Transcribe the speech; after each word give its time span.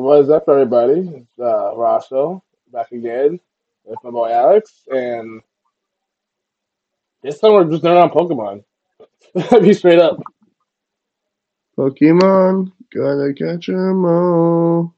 What's 0.00 0.30
up, 0.30 0.44
everybody? 0.48 1.00
It's 1.12 1.38
uh, 1.40 1.72
Rosso 1.74 2.44
back 2.72 2.92
again 2.92 3.40
with 3.84 3.98
my 4.04 4.10
boy 4.12 4.30
Alex, 4.30 4.84
and 4.86 5.40
this 7.20 7.40
time 7.40 7.54
we're 7.54 7.64
just 7.64 7.82
learning 7.82 8.04
on 8.04 8.10
Pokemon. 8.10 8.62
Be 9.60 9.74
straight 9.74 9.98
up. 9.98 10.22
Pokemon, 11.76 12.70
gotta 12.94 13.34
catch 13.34 13.70
'em 13.70 14.04
all. 14.04 14.94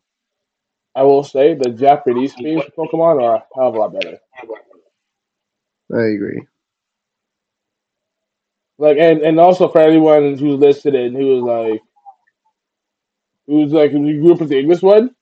I 0.95 1.03
will 1.03 1.25
say 1.25 1.55
the 1.55 1.71
Japanese 1.71 2.35
themes 2.35 2.65
for 2.77 2.87
Pokemon 2.87 3.23
are 3.23 3.37
a 3.37 3.45
hell 3.55 3.69
of 3.69 3.77
a 3.77 3.79
lot 3.79 3.95
better. 3.95 4.19
I 5.95 6.03
agree. 6.15 6.47
Like, 8.77 8.99
and, 8.99 9.23
and 9.23 9.41
also 9.41 9.67
for 9.67 9.81
anyone 9.81 10.37
who's 10.37 10.61
listening 10.61 11.15
who 11.15 11.41
was 11.41 11.43
like, 11.43 11.81
who's 13.51 13.73
like, 13.75 13.93
who 13.93 14.01
grew 14.21 14.35
up 14.35 14.41
with 14.41 14.51
the 14.51 14.61
English 14.61 14.83
one, 14.83 15.17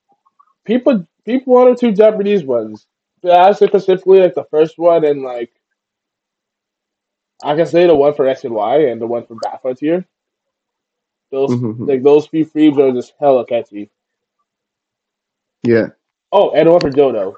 people 0.65 1.07
people 1.25 1.53
one 1.53 1.67
or 1.67 1.75
two 1.75 1.91
Japanese 1.91 2.43
ones. 2.43 2.87
But 3.21 3.31
I 3.33 3.51
say 3.53 3.67
specifically 3.67 4.19
like 4.21 4.35
the 4.35 4.45
first 4.51 4.77
one 4.77 5.05
and 5.05 5.23
like 5.23 5.51
I 7.43 7.55
can 7.55 7.67
say 7.67 7.87
the 7.87 7.95
one 7.95 8.13
for 8.15 8.27
X 8.27 8.45
and 8.45 8.55
Y 8.55 8.77
and 8.89 9.01
the 9.01 9.07
one 9.07 9.25
for 9.25 9.35
Battle 9.35 9.59
Frontier. 9.61 10.05
Those 11.31 11.57
Mhm. 11.57 11.87
like 11.87 12.03
those 12.03 12.27
few 12.27 12.45
themes 12.45 12.79
are 12.79 12.91
just 12.93 13.13
hella 13.19 13.45
catchy. 13.45 13.91
Yeah, 15.63 15.89
Oh, 16.31 16.51
and 16.51 16.67
the 16.67 16.71
one 16.71 16.81
for 16.81 16.91
Johto. 16.91 17.37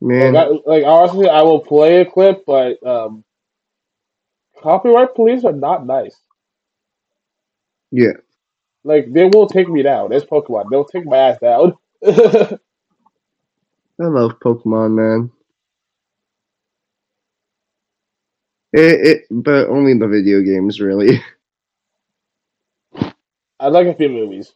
man. 0.00 0.34
Like, 0.34 0.34
I, 0.34 0.46
like 0.66 0.84
honestly, 0.84 1.28
I 1.28 1.42
will 1.42 1.60
play 1.60 2.02
a 2.02 2.06
clip, 2.06 2.44
but 2.46 2.84
um, 2.86 3.24
copyright 4.62 5.14
police 5.14 5.44
are 5.44 5.52
not 5.52 5.86
nice. 5.86 6.16
Yeah, 7.92 8.14
Like 8.84 9.12
they 9.12 9.26
will 9.26 9.46
take 9.46 9.68
me 9.68 9.82
down. 9.82 10.12
It's 10.12 10.24
Pokemon. 10.24 10.70
They'll 10.70 10.84
take 10.84 11.06
my 11.06 11.16
ass 11.16 11.38
down. 11.40 11.74
I 12.04 12.58
love 14.06 14.40
Pokemon, 14.40 14.92
man. 14.94 15.30
It, 18.72 19.06
it, 19.06 19.22
but 19.30 19.68
only 19.68 19.94
the 19.94 20.08
video 20.08 20.40
games, 20.40 20.80
really. 20.80 21.22
I 23.60 23.68
like 23.68 23.86
a 23.86 23.94
few 23.94 24.08
movies. 24.08 24.54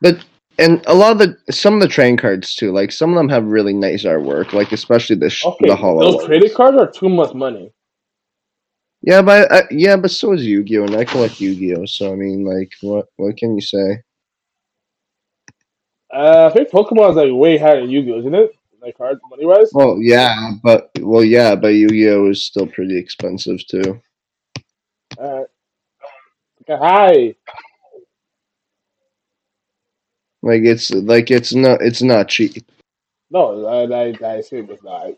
But 0.00 0.24
and 0.58 0.82
a 0.86 0.94
lot 0.94 1.12
of 1.12 1.18
the 1.18 1.52
some 1.52 1.74
of 1.74 1.80
the 1.80 1.88
train 1.88 2.16
cards 2.16 2.54
too. 2.54 2.70
Like 2.72 2.92
some 2.92 3.10
of 3.10 3.16
them 3.16 3.28
have 3.28 3.44
really 3.46 3.72
nice 3.72 4.04
artwork. 4.04 4.52
Like 4.52 4.72
especially 4.72 5.16
the 5.16 5.30
sh- 5.30 5.44
Okay, 5.44 5.68
the 5.68 5.76
hollow. 5.76 6.00
those 6.00 6.14
ones. 6.16 6.26
trading 6.26 6.54
cards 6.54 6.78
are 6.78 6.90
too 6.90 7.08
much 7.08 7.34
money. 7.34 7.72
Yeah, 9.02 9.22
but 9.22 9.52
uh, 9.52 9.62
yeah, 9.70 9.96
but 9.96 10.10
so 10.10 10.32
is 10.32 10.44
Yu-Gi-Oh, 10.44 10.84
and 10.84 10.96
I 10.96 11.04
collect 11.04 11.40
Yu-Gi-Oh. 11.40 11.86
So 11.86 12.12
I 12.12 12.16
mean, 12.16 12.44
like, 12.44 12.72
what 12.80 13.06
what 13.16 13.36
can 13.36 13.54
you 13.54 13.60
say? 13.60 14.02
Uh, 16.12 16.48
I 16.50 16.54
think 16.54 16.70
Pokemon's 16.70 17.16
like 17.16 17.30
way 17.32 17.58
higher 17.58 17.80
than 17.80 17.90
Yu-Gi-Oh, 17.90 18.18
isn't 18.20 18.34
it? 18.34 18.56
Like 18.80 18.96
hard 18.98 19.18
money 19.30 19.44
wise. 19.44 19.70
Well, 19.72 19.98
yeah, 20.00 20.52
but 20.62 20.90
well, 21.00 21.24
yeah, 21.24 21.54
but 21.56 21.68
Yu-Gi-Oh 21.68 22.30
is 22.30 22.44
still 22.44 22.66
pretty 22.66 22.96
expensive 22.96 23.64
too. 23.66 24.00
Alright. 25.18 25.46
Okay, 26.62 26.78
hi. 26.80 27.34
Like 30.42 30.62
it's 30.62 30.90
like 30.90 31.30
it's 31.30 31.54
not 31.54 31.82
it's 31.82 32.02
not 32.02 32.28
cheap. 32.28 32.64
No, 33.30 33.66
I 33.66 33.82
I, 33.92 34.14
I 34.24 34.34
assume 34.36 34.70
it's 34.70 34.82
not. 34.84 35.10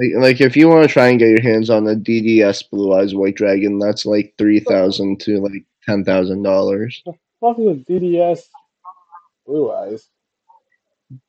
Like, 0.00 0.22
like 0.22 0.40
if 0.40 0.56
you 0.56 0.68
want 0.68 0.88
to 0.88 0.92
try 0.92 1.08
and 1.08 1.18
get 1.18 1.28
your 1.28 1.42
hands 1.42 1.68
on 1.68 1.86
a 1.86 1.94
DDS 1.94 2.70
Blue 2.70 2.94
Eyes 2.94 3.14
White 3.14 3.36
Dragon, 3.36 3.78
that's 3.78 4.06
like 4.06 4.34
three 4.38 4.60
thousand 4.60 5.20
to 5.20 5.40
like 5.40 5.64
ten 5.84 6.04
thousand 6.04 6.42
dollars. 6.42 7.02
Fuck 7.40 7.58
is 7.58 7.78
DDS 7.84 8.40
Blue 9.46 9.70
Eyes. 9.72 10.08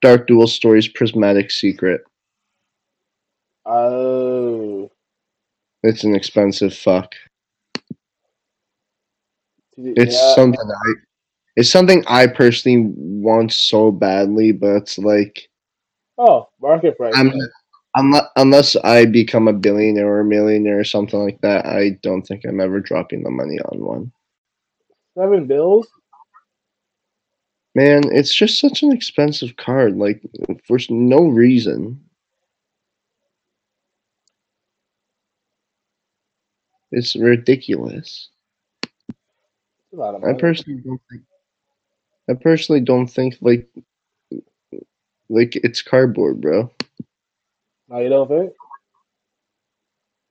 Dark 0.01 0.27
Dual 0.27 0.47
Stories 0.47 0.87
Prismatic 0.87 1.51
Secret. 1.51 2.01
Oh. 3.65 4.89
It's 5.83 6.03
an 6.03 6.15
expensive 6.15 6.75
fuck. 6.75 7.13
It's 9.75 10.13
yeah. 10.13 10.35
something 10.35 10.59
I 10.61 10.93
it's 11.57 11.71
something 11.71 12.03
I 12.07 12.27
personally 12.27 12.93
want 12.95 13.51
so 13.51 13.91
badly, 13.91 14.51
but 14.51 14.75
it's 14.75 14.97
like 14.97 15.49
Oh, 16.17 16.47
market 16.61 16.97
price. 16.97 17.13
I'm 17.15 17.33
unless, 17.95 18.25
unless 18.35 18.75
I 18.77 19.05
become 19.05 19.47
a 19.47 19.53
billionaire 19.53 20.07
or 20.07 20.19
a 20.21 20.25
millionaire 20.25 20.79
or 20.79 20.83
something 20.83 21.19
like 21.19 21.41
that, 21.41 21.65
I 21.65 21.91
don't 22.01 22.23
think 22.23 22.43
I'm 22.45 22.59
ever 22.59 22.79
dropping 22.79 23.23
the 23.23 23.31
money 23.31 23.59
on 23.59 23.79
one. 23.79 24.11
Seven 25.17 25.45
bills. 25.47 25.87
Man, 27.75 28.03
it's 28.11 28.33
just 28.33 28.59
such 28.59 28.83
an 28.83 28.91
expensive 28.91 29.55
card, 29.55 29.97
like 29.97 30.21
for 30.67 30.77
no 30.89 31.25
reason. 31.27 32.01
It's 36.91 37.15
ridiculous. 37.15 38.29
That's 38.81 39.93
a 39.93 39.95
lot 39.95 40.15
of 40.15 40.23
I 40.23 40.33
personally 40.33 40.81
don't 40.81 41.01
think. 41.09 41.23
I 42.29 42.33
personally 42.33 42.81
don't 42.81 43.07
think 43.07 43.37
like 43.41 43.69
like 45.29 45.55
it's 45.55 45.81
cardboard, 45.81 46.41
bro. 46.41 46.69
Now 47.91 47.99
you 47.99 48.09
don't 48.09 48.29
think? 48.29 48.53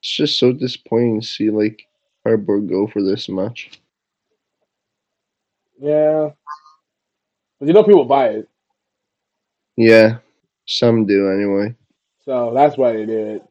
It's 0.01 0.17
just 0.17 0.39
so 0.39 0.53
disappointing 0.53 1.21
to 1.21 1.27
see 1.27 1.51
like 1.51 1.87
cardboard 2.25 2.69
go 2.71 2.87
for 2.87 3.03
this 3.03 3.29
much. 3.29 3.71
Yeah. 5.81 6.31
But 7.59 7.69
you 7.69 7.75
know 7.75 7.85
people 7.85 8.07
buy 8.07 8.29
it, 8.31 8.49
Yeah, 9.77 10.19
some 10.67 11.07
do 11.07 11.29
anyway. 11.31 11.75
so 12.25 12.53
that's 12.55 12.79
why 12.79 12.95
they 12.95 13.07
did 13.07 13.29
it. 13.37 13.43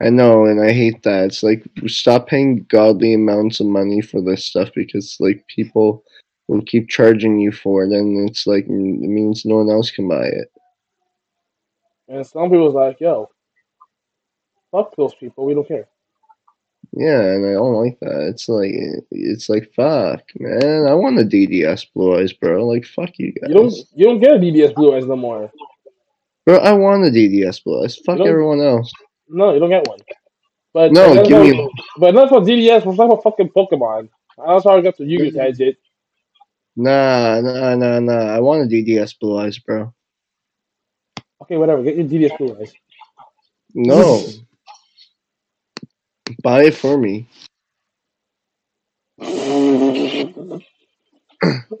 I 0.00 0.10
know, 0.10 0.46
and 0.46 0.60
I 0.60 0.72
hate 0.72 1.02
that. 1.04 1.26
It's 1.26 1.42
like 1.44 1.64
stop 1.86 2.28
paying 2.28 2.64
godly 2.68 3.14
amounts 3.14 3.60
of 3.60 3.66
money 3.66 4.00
for 4.00 4.20
this 4.20 4.44
stuff 4.44 4.70
because 4.74 5.16
like 5.20 5.44
people 5.48 6.04
will 6.48 6.62
keep 6.62 6.88
charging 6.88 7.38
you 7.38 7.52
for 7.52 7.84
it, 7.84 7.92
and 7.92 8.28
it's 8.28 8.46
like 8.46 8.64
it 8.64 8.70
means 8.70 9.44
no 9.44 9.56
one 9.56 9.70
else 9.70 9.90
can 9.92 10.08
buy 10.08 10.24
it. 10.26 10.50
And 12.08 12.26
some 12.26 12.50
people's 12.50 12.74
like, 12.74 13.00
yo, 13.00 13.28
fuck 14.72 14.94
those 14.96 15.14
people. 15.14 15.44
We 15.44 15.54
don't 15.54 15.68
care. 15.68 15.86
Yeah, 16.92 17.20
and 17.20 17.46
I 17.46 17.52
don't 17.52 17.74
like 17.74 17.98
that. 18.00 18.28
It's 18.28 18.48
like 18.48 18.72
it's 19.10 19.48
like 19.50 19.70
fuck, 19.76 20.22
man. 20.40 20.86
I 20.86 20.94
want 20.94 21.18
a 21.20 21.22
DDS 21.24 21.86
Blue 21.94 22.18
Eyes, 22.18 22.32
bro. 22.32 22.66
Like 22.66 22.86
fuck 22.86 23.10
you 23.18 23.32
guys, 23.32 23.48
You 23.50 23.54
don't. 23.54 23.74
You 23.94 24.06
don't 24.06 24.20
get 24.20 24.36
a 24.36 24.38
DDS 24.38 24.74
Blue 24.74 24.96
Eyes 24.96 25.06
no 25.06 25.16
more. 25.16 25.52
bro. 26.46 26.56
I 26.56 26.72
want 26.72 27.04
a 27.04 27.10
DDS 27.10 27.62
Blue 27.62 27.84
Eyes. 27.84 27.96
Fuck 27.96 28.20
everyone 28.20 28.60
else. 28.62 28.90
No, 29.28 29.52
you 29.52 29.60
don't 29.60 29.68
get 29.68 29.86
one. 29.86 29.98
But 30.72 30.92
No, 30.92 31.12
give 31.14 31.28
that's 31.28 31.50
me- 31.50 31.62
not- 31.62 31.70
But 31.98 32.14
not 32.14 32.28
for 32.30 32.40
DDS. 32.40 32.84
But 32.84 32.96
not 32.96 33.08
for 33.08 33.20
fucking 33.30 33.50
Pokemon. 33.50 34.08
That's 34.38 34.64
how 34.64 34.76
I 34.78 34.80
got 34.80 34.96
to 34.96 35.04
Yu-Gi-Oh 35.04 35.38
tangent. 35.38 35.76
Nah, 36.76 37.40
nah, 37.42 37.74
nah, 37.74 37.98
nah. 38.00 38.34
I 38.34 38.40
want 38.40 38.62
a 38.62 38.66
DDS 38.66 39.12
Blue 39.20 39.38
Eyes, 39.38 39.58
bro. 39.58 39.92
Okay, 41.42 41.56
whatever. 41.56 41.82
Get 41.82 41.96
your 41.96 42.06
DDS 42.06 42.38
Blue 42.38 42.56
Eyes. 42.60 42.72
No, 43.74 44.22
buy 46.42 46.64
it 46.64 46.74
for 46.74 46.98
me. 46.98 47.28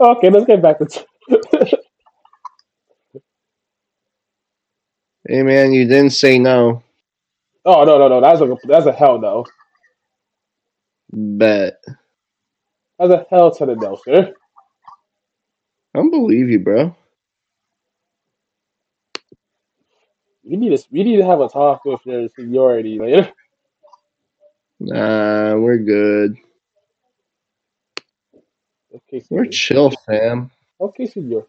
okay, 0.00 0.30
let's 0.30 0.46
get 0.46 0.62
back 0.62 0.78
to. 0.78 1.06
Hey 5.28 5.42
man, 5.42 5.72
you 5.72 5.86
didn't 5.86 6.12
say 6.12 6.38
no. 6.38 6.82
oh 7.64 7.84
no 7.84 7.98
no 7.98 8.08
no! 8.08 8.20
That's 8.20 8.40
a 8.40 8.56
that's 8.66 8.86
a 8.86 8.92
hell 8.92 9.18
no. 9.20 9.44
Bet. 11.12 11.82
That's 12.98 13.12
a 13.12 13.26
hell 13.30 13.50
to 13.56 13.66
the 13.66 13.76
no, 13.76 13.98
sir. 14.04 14.32
I 15.94 15.98
don't 15.98 16.10
believe 16.10 16.50
you, 16.50 16.60
bro. 16.60 16.96
We 20.48 20.56
need 20.58 20.76
to 20.76 20.84
we 20.92 21.04
need 21.04 21.18
to 21.18 21.26
have 21.26 21.40
a 21.42 21.48
talk 21.50 21.84
with 21.86 22.02
your 22.06 22.28
seniority 22.30 23.00
later. 23.00 23.32
Nah, 24.80 25.56
we're 25.56 25.78
good. 25.78 26.36
Okay, 28.94 29.20
We're 29.30 29.46
senior. 29.46 29.46
chill, 29.46 29.90
fam. 30.06 30.50
Okay, 30.80 31.06
senior. 31.06 31.42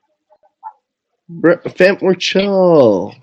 Bro, 1.30 1.60
fam, 1.78 1.98
we're 2.02 2.16
chill. 2.16 3.14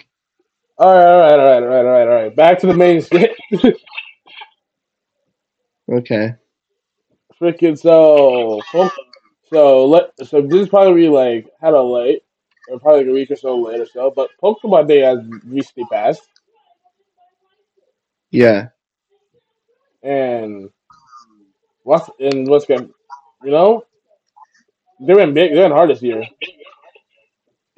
All 0.78 0.94
right, 0.94 1.05
all 1.06 1.20
right, 1.20 1.32
all 1.32 1.38
right, 1.38 1.62
all 1.62 1.69
right, 1.69 1.84
all 1.87 1.93
right, 1.93 2.08
all 2.08 2.14
right. 2.25 2.37
Back 2.37 2.61
to 2.61 2.67
the 2.69 2.75
main 2.75 3.02
shit. 3.05 3.37
Okay. 5.93 6.34
Freaking 7.40 7.78
so, 7.78 8.61
so 9.50 9.87
let 9.87 10.11
so 10.26 10.43
this 10.43 10.62
is 10.62 10.69
probably 10.69 11.08
like 11.08 11.49
had 11.62 11.75
a 11.75 11.82
late, 11.82 12.25
or 12.68 12.78
probably 12.80 13.00
like 13.04 13.10
a 13.10 13.14
week 13.14 13.30
or 13.30 13.36
so 13.36 13.56
later. 13.58 13.86
so. 13.86 14.12
But 14.14 14.30
Pokemon 14.42 14.88
Day 14.88 15.00
has 15.00 15.18
recently 15.44 15.86
passed, 15.90 16.22
Yeah. 18.30 18.68
and 20.02 20.70
what's 21.84 22.08
and 22.20 22.48
what's 22.48 22.66
going, 22.66 22.92
you 23.44 23.50
know, 23.50 23.84
They 25.00 25.14
went 25.14 25.34
big. 25.34 25.52
They 25.52 25.60
went 25.60 25.72
hard 25.74 25.90
this 25.90 26.02
year. 26.02 26.22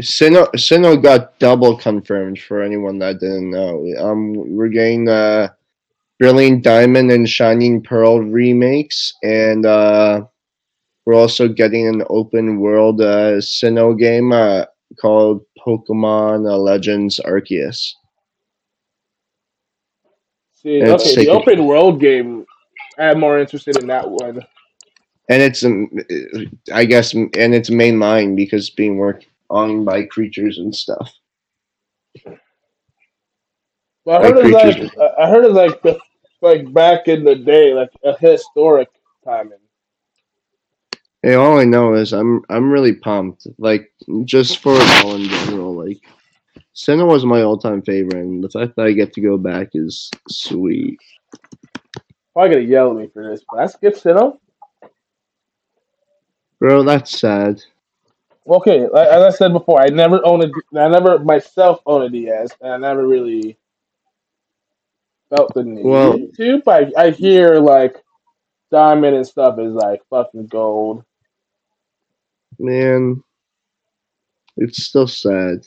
Sinnoh 0.03 0.49
Sinnoh 0.55 1.03
got 1.03 1.39
double 1.41 1.77
confirmed 1.77 2.39
for 2.41 2.63
anyone 2.63 2.99
that 3.01 3.19
didn't 3.21 3.51
know. 3.51 3.85
Um, 3.99 4.35
we're 4.57 4.69
getting 4.69 5.09
uh, 5.09 5.49
Brilliant 6.21 6.63
Diamond 6.63 7.11
and 7.11 7.29
Shining 7.29 7.83
Pearl 7.83 8.21
remakes, 8.21 9.13
and 9.25 9.67
uh, 9.67 10.25
we're 11.05 11.15
also 11.15 11.49
getting 11.49 11.89
an 11.89 12.05
open 12.11 12.61
world 12.61 13.01
uh, 13.01 13.39
Sinnoh 13.41 13.99
game 13.99 14.33
uh, 14.33 14.65
called 15.01 15.43
Pokemon 15.67 16.45
Legends 16.59 17.21
Arceus. 17.25 17.93
See, 20.55 20.83
okay, 20.83 21.15
the 21.15 21.29
open 21.29 21.67
world 21.67 22.01
game. 22.01 22.45
I'm 22.99 23.21
more 23.21 23.39
interested 23.39 23.77
in 23.77 23.87
that 23.89 24.09
one. 24.11 24.45
and 25.29 25.43
it's 25.43 25.65
um, 25.65 25.89
I 26.73 26.85
guess 26.85 27.13
and 27.15 27.31
it's 27.37 27.71
mainline 27.71 28.35
because 28.35 28.67
it's 28.67 28.75
being 28.75 28.97
worked 28.97 29.27
on 29.51 29.85
by 29.85 30.05
creatures 30.05 30.59
and 30.59 30.75
stuff. 30.75 31.13
But 34.05 34.23
I 34.25 34.29
Like 34.29 34.35
heard 34.35 34.51
like 34.51 34.75
creatures. 34.75 34.91
I 35.01 35.23
I 35.23 35.29
heard 35.29 35.45
it's 35.45 35.55
like 35.55 35.83
the, 35.83 36.01
like 36.41 36.73
back 36.73 37.09
in 37.09 37.25
the 37.25 37.37
day, 37.37 37.75
like 37.75 37.91
a 38.05 38.17
historic 38.19 38.89
timing. 39.25 39.59
Hey, 41.23 41.35
all 41.35 41.59
I 41.59 41.65
know 41.65 41.95
is 41.95 42.13
I'm 42.13 42.43
I'm 42.49 42.71
really 42.71 42.95
pumped. 42.95 43.47
Like 43.59 43.93
just 44.25 44.59
for 44.59 44.75
it 44.77 45.05
all 45.05 45.17
in 45.17 45.25
general. 45.25 45.75
Like 45.75 45.99
Sinnoh 46.75 47.09
was 47.09 47.25
my 47.25 47.43
all 47.43 47.59
time 47.59 47.83
favorite, 47.83 48.23
and 48.23 48.43
the 48.43 48.49
fact 48.49 48.77
that 48.77 48.87
I 48.87 48.93
get 48.93 49.13
to 49.15 49.21
go 49.21 49.37
back 49.37 49.71
is 49.75 50.11
sweet. 50.29 50.99
Probably 52.33 52.55
gonna 52.55 52.67
yell 52.67 52.91
at 52.93 52.97
me 52.97 53.09
for 53.13 53.29
this, 53.29 53.43
but 53.51 53.61
I 53.61 53.67
skipped 53.67 54.03
Sinnoh. 54.03 54.39
Bro, 56.61 56.85
that's 56.85 57.19
sad. 57.19 57.63
Okay, 58.47 58.89
like, 58.89 59.09
as 59.09 59.23
I 59.23 59.31
said 59.37 59.53
before, 59.53 59.81
I 59.81 59.89
never 59.89 60.25
owned 60.25 60.45
a, 60.45 60.81
I 60.81 60.89
never 60.89 61.19
myself 61.19 61.81
owned 61.85 62.05
a 62.05 62.09
DS, 62.11 62.51
and 62.61 62.73
I 62.73 62.77
never 62.77 63.07
really 63.07 63.59
felt 65.31 65.53
the 65.53 65.65
need 65.65 65.85
Well- 65.85 66.19
to. 66.37 66.63
But 66.65 66.93
I, 66.97 67.07
I 67.07 67.11
hear 67.11 67.57
like 67.57 67.97
Diamond 68.71 69.17
and 69.17 69.27
stuff 69.27 69.59
is 69.59 69.73
like 69.73 70.01
fucking 70.11 70.47
gold. 70.47 71.05
Man, 72.59 73.23
it's 74.57 74.85
still 74.85 75.07
sad. 75.07 75.67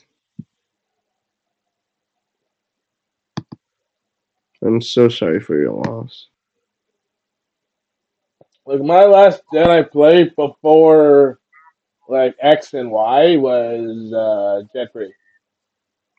I'm 4.64 4.80
so 4.80 5.08
sorry 5.08 5.40
for 5.40 5.60
your 5.60 5.72
loss. 5.72 6.28
Like 8.66 8.80
my 8.82 9.04
last 9.04 9.42
gen 9.52 9.70
I 9.70 9.82
played 9.82 10.36
before 10.36 11.40
like 12.08 12.36
X 12.40 12.74
and 12.74 12.90
Y 12.90 13.36
was 13.36 14.12
uh 14.12 14.62
Gen 14.74 14.88
three. 14.92 15.12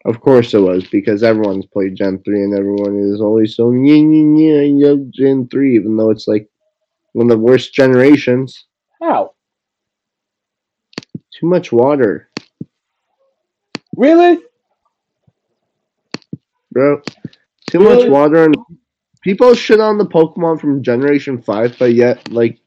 Of 0.06 0.20
course 0.20 0.54
it 0.54 0.60
was, 0.60 0.86
because 0.90 1.24
everyone's 1.24 1.66
played 1.66 1.96
Gen 1.96 2.22
3 2.24 2.44
and 2.44 2.54
everyone 2.58 2.98
is 3.00 3.22
always 3.22 3.56
so 3.56 3.72
yeah, 3.72 3.96
yeah, 3.96 4.56
yeah, 4.56 4.62
I 4.62 4.90
love 4.90 5.10
Gen 5.12 5.48
3, 5.48 5.76
even 5.76 5.96
though 5.96 6.10
it's 6.10 6.28
like 6.28 6.50
one 7.14 7.32
of 7.32 7.38
the 7.38 7.44
worst 7.44 7.74
generations. 7.74 8.66
How? 9.02 9.34
Too 11.40 11.48
much 11.48 11.72
water, 11.72 12.30
Really? 13.96 14.40
bro. 16.72 17.02
Too 17.70 17.80
Really? 17.80 18.04
much 18.04 18.10
water, 18.10 18.44
and 18.46 18.56
people 19.22 19.54
shit 19.54 19.80
on 19.80 19.98
the 19.98 20.06
Pokemon 20.06 20.60
from 20.60 20.84
Generation 20.84 21.42
5, 21.42 21.78
but 21.80 21.94
yet, 21.94 22.32
like, 22.32 22.60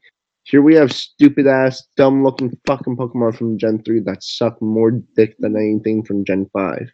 here 0.44 0.62
we 0.62 0.74
have 0.76 0.92
stupid 0.92 1.46
ass, 1.46 1.88
dumb 1.96 2.22
looking 2.24 2.56
fucking 2.66 2.96
Pokemon 2.96 3.36
from 3.36 3.58
Gen 3.58 3.82
3 3.82 4.00
that 4.00 4.22
suck 4.22 4.60
more 4.62 4.92
dick 5.16 5.36
than 5.38 5.56
anything 5.56 6.04
from 6.04 6.24
Gen 6.24 6.48
5. 6.52 6.88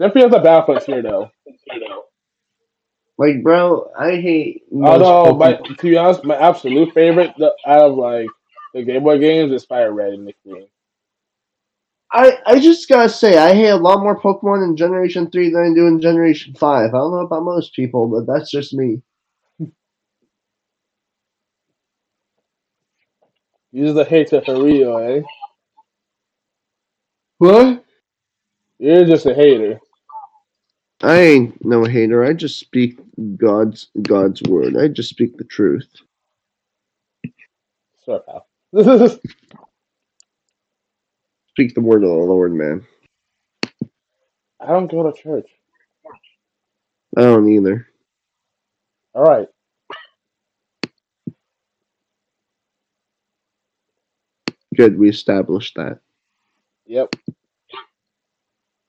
Gen 0.00 0.10
three 0.10 0.22
has 0.22 0.32
a 0.32 0.40
Battle 0.40 0.64
Frontier 0.66 1.02
though. 1.02 1.30
Like, 3.16 3.44
bro, 3.44 3.88
I 3.96 4.16
hate. 4.16 4.64
Although, 4.74 5.36
my, 5.36 5.54
to 5.54 5.74
be 5.80 5.96
honest, 5.96 6.24
my 6.24 6.34
absolute 6.36 6.92
favorite 6.92 7.32
out 7.40 7.80
of 7.90 7.94
like 7.94 8.26
the 8.74 8.82
Game 8.82 9.04
Boy 9.04 9.18
games 9.18 9.52
is 9.52 9.64
Fire 9.64 9.92
Red 9.92 10.12
and 10.12 10.26
Leaf 10.26 10.34
Green. 10.46 10.66
I, 12.12 12.38
I 12.46 12.60
just 12.60 12.88
gotta 12.88 13.08
say, 13.08 13.38
I 13.38 13.54
hate 13.54 13.70
a 13.70 13.76
lot 13.76 14.00
more 14.02 14.20
Pokemon 14.20 14.64
in 14.64 14.76
Generation 14.76 15.30
3 15.30 15.50
than 15.50 15.72
I 15.72 15.74
do 15.74 15.86
in 15.86 16.00
Generation 16.00 16.54
5. 16.54 16.88
I 16.88 16.92
don't 16.92 17.10
know 17.12 17.20
about 17.20 17.44
most 17.44 17.74
people, 17.74 18.06
but 18.06 18.26
that's 18.32 18.50
just 18.50 18.74
me. 18.74 19.00
You're 23.72 23.86
just 23.86 23.98
a 23.98 24.04
hater 24.04 24.40
for 24.42 24.62
real, 24.62 24.98
eh? 24.98 25.22
What? 27.38 27.84
You're 28.78 29.06
just 29.06 29.26
a 29.26 29.34
hater. 29.34 29.80
I 31.02 31.18
ain't 31.20 31.64
no 31.64 31.84
hater. 31.84 32.24
I 32.24 32.32
just 32.32 32.60
speak 32.60 32.98
God's 33.36 33.88
God's 34.02 34.42
word. 34.42 34.76
I 34.76 34.86
just 34.88 35.10
speak 35.10 35.36
the 35.36 35.44
truth. 35.44 35.88
Sure, 38.04 38.20
pal. 38.20 38.46
Speak 41.50 41.74
the 41.74 41.80
word 41.80 42.02
of 42.02 42.10
the 42.10 42.16
Lord, 42.16 42.52
man. 42.52 42.84
I 44.60 44.66
don't 44.66 44.90
go 44.90 45.08
to 45.08 45.22
church. 45.22 45.48
I 47.16 47.20
don't 47.20 47.48
either. 47.48 47.86
All 49.14 49.22
right. 49.22 49.46
Good, 54.74 54.98
we 54.98 55.08
established 55.08 55.76
that. 55.76 56.00
Yep. 56.86 57.14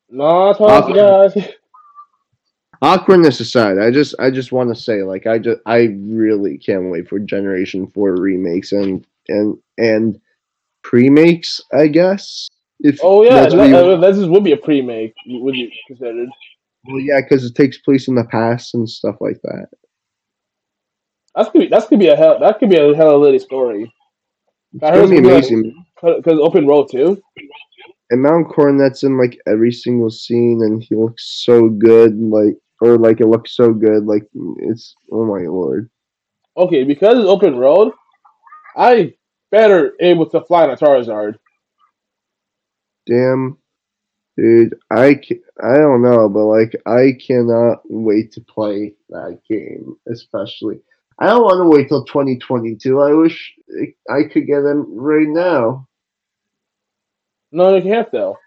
No, 0.10 0.52
talk, 0.54 0.96
guys. 0.96 1.38
Awkwardness 2.82 3.40
aside, 3.40 3.78
I 3.78 3.92
just 3.92 4.16
I 4.18 4.32
just 4.32 4.52
want 4.52 4.74
to 4.74 4.82
say, 4.82 5.04
like, 5.04 5.28
I 5.28 5.38
just 5.38 5.60
I 5.68 5.96
really 6.00 6.58
can't 6.58 6.90
wait 6.90 7.08
for 7.08 7.20
Generation 7.20 7.86
Four 7.86 8.16
remakes 8.16 8.72
and 8.72 9.06
and 9.30 9.58
and 9.78 10.20
pre-makes. 10.84 11.62
I 11.74 11.88
guess. 11.88 12.48
If 12.80 13.00
Oh 13.04 13.24
yeah, 13.24 13.42
that's 13.42 13.54
what 13.56 13.70
you- 13.70 13.98
that, 13.98 14.14
just 14.16 14.30
would 14.30 14.44
be 14.44 14.52
a 14.52 14.58
pre-make. 14.58 15.14
Would 15.28 15.56
you 15.56 15.70
considered? 15.88 16.30
well, 16.88 17.00
yeah, 17.00 17.22
because 17.22 17.44
it 17.46 17.56
takes 17.56 17.78
place 17.80 18.08
in 18.08 18.16
the 18.16 18.26
past 18.26 18.76
and 18.76 18.88
stuff 18.88 19.16
like 19.20 19.42
that. 19.44 19.68
That's 21.36 21.50
gonna 21.50 21.66
be 21.66 21.70
that's 21.70 21.88
gonna 21.88 22.00
be 22.00 22.08
a 22.10 22.16
hell. 22.16 22.40
That 22.40 22.60
could 22.60 22.70
be 22.70 22.78
a 22.78 22.96
hell 22.96 23.24
of 23.24 23.34
a 23.34 23.40
story. 23.40 23.92
It's 24.74 24.82
gonna 24.82 24.94
be 24.94 25.00
it's 25.02 25.10
gonna 25.10 25.22
be 25.22 25.28
like- 25.28 25.38
amazing. 25.44 25.86
Because 26.02 26.40
open 26.40 26.68
road 26.68 26.90
too. 26.92 27.22
and 28.12 28.22
Mount 28.22 28.50
Coronet's 28.50 29.04
in 29.04 29.18
like 29.18 29.40
every 29.48 29.72
single 29.72 30.10
scene, 30.10 30.62
and 30.62 30.84
he 30.84 30.96
looks 30.96 31.44
so 31.44 31.70
good, 31.70 32.20
like 32.20 32.56
or 32.82 32.98
like 32.98 33.22
it 33.22 33.28
looks 33.28 33.56
so 33.56 33.74
good, 33.74 34.06
like 34.06 34.28
it's 34.60 34.94
oh 35.12 35.26
my 35.26 35.48
lord. 35.48 35.90
Okay, 36.58 36.84
because 36.84 37.18
it's 37.18 37.28
open 37.28 37.58
road, 37.58 37.94
I 38.78 39.14
better 39.52 39.94
able 40.00 40.30
to 40.30 40.42
fly 40.42 40.64
on 40.64 40.72
a 40.72 40.78
Charizard. 40.78 41.38
Damn, 43.06 43.58
dude, 44.38 44.78
I 44.90 45.16
ca- 45.16 45.42
I 45.64 45.76
don't 45.78 46.02
know, 46.02 46.28
but 46.30 46.46
like 46.46 46.76
I 46.86 47.18
cannot 47.26 47.80
wait 47.86 48.32
to 48.34 48.42
play 48.42 48.94
that 49.10 49.40
game, 49.48 49.98
especially. 50.08 50.80
I 51.20 51.28
don't 51.28 51.44
want 51.44 51.60
to 51.60 51.70
wait 51.70 51.88
till 51.88 52.04
2022. 52.06 53.02
I 53.02 53.14
wish 53.14 53.54
I 54.10 54.24
could 54.24 54.48
get 54.48 54.62
them 54.62 54.86
right 54.96 55.28
now. 55.28 55.88
No, 57.52 57.76
you 57.76 57.82
can't 57.82 58.12
though. 58.12 58.38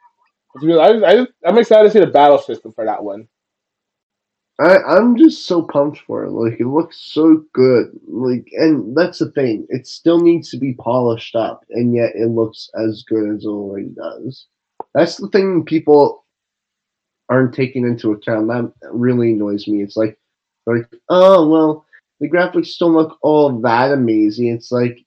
I, 0.56 0.90
I 1.04 1.14
just, 1.16 1.30
I'm 1.44 1.58
excited 1.58 1.84
to 1.84 1.90
see 1.92 2.00
the 2.00 2.06
battle 2.06 2.38
system 2.38 2.72
for 2.72 2.84
that 2.84 3.02
one. 3.02 3.28
I, 4.60 4.82
I'm 4.82 5.16
just 5.16 5.46
so 5.46 5.62
pumped 5.62 6.00
for 6.00 6.24
it. 6.24 6.30
Like 6.30 6.58
it 6.60 6.66
looks 6.66 6.96
so 7.00 7.44
good. 7.52 7.92
Like 8.08 8.48
and 8.52 8.96
that's 8.96 9.20
the 9.20 9.30
thing. 9.30 9.66
It 9.68 9.86
still 9.86 10.20
needs 10.20 10.50
to 10.50 10.56
be 10.56 10.74
polished 10.74 11.36
up, 11.36 11.64
and 11.70 11.94
yet 11.94 12.12
it 12.16 12.28
looks 12.28 12.68
as 12.74 13.04
good 13.08 13.36
as 13.36 13.44
it 13.44 13.48
already 13.48 13.90
does. 13.90 14.46
That's 14.94 15.16
the 15.16 15.28
thing 15.28 15.64
people 15.64 16.24
aren't 17.28 17.54
taking 17.54 17.84
into 17.84 18.12
account. 18.12 18.48
That 18.48 18.72
really 18.90 19.32
annoys 19.32 19.68
me. 19.68 19.82
It's 19.82 19.96
like 19.96 20.18
like, 20.66 20.86
oh 21.08 21.48
well, 21.48 21.86
the 22.20 22.28
graphics 22.28 22.76
don't 22.78 22.94
look 22.94 23.18
all 23.22 23.60
that 23.60 23.92
amazing. 23.92 24.48
It's 24.48 24.72
like 24.72 25.04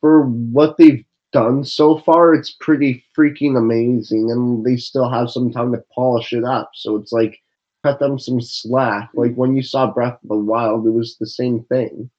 for 0.00 0.22
what 0.24 0.76
they've 0.76 1.04
done 1.32 1.64
so 1.64 1.98
far, 1.98 2.34
it's 2.34 2.56
pretty 2.60 3.04
freaking 3.16 3.56
amazing, 3.56 4.30
and 4.30 4.64
they 4.64 4.76
still 4.76 5.08
have 5.08 5.30
some 5.30 5.50
time 5.50 5.72
to 5.72 5.82
polish 5.94 6.32
it 6.32 6.44
up. 6.44 6.70
So 6.74 6.96
it's 6.96 7.12
like 7.12 7.38
cut 7.82 7.98
them 7.98 8.18
some 8.18 8.40
slack. 8.40 9.10
Like 9.14 9.34
when 9.34 9.54
you 9.56 9.62
saw 9.62 9.90
Breath 9.90 10.18
of 10.22 10.28
the 10.28 10.36
Wild, 10.36 10.86
it 10.86 10.90
was 10.90 11.16
the 11.16 11.26
same 11.26 11.64
thing. 11.64 12.10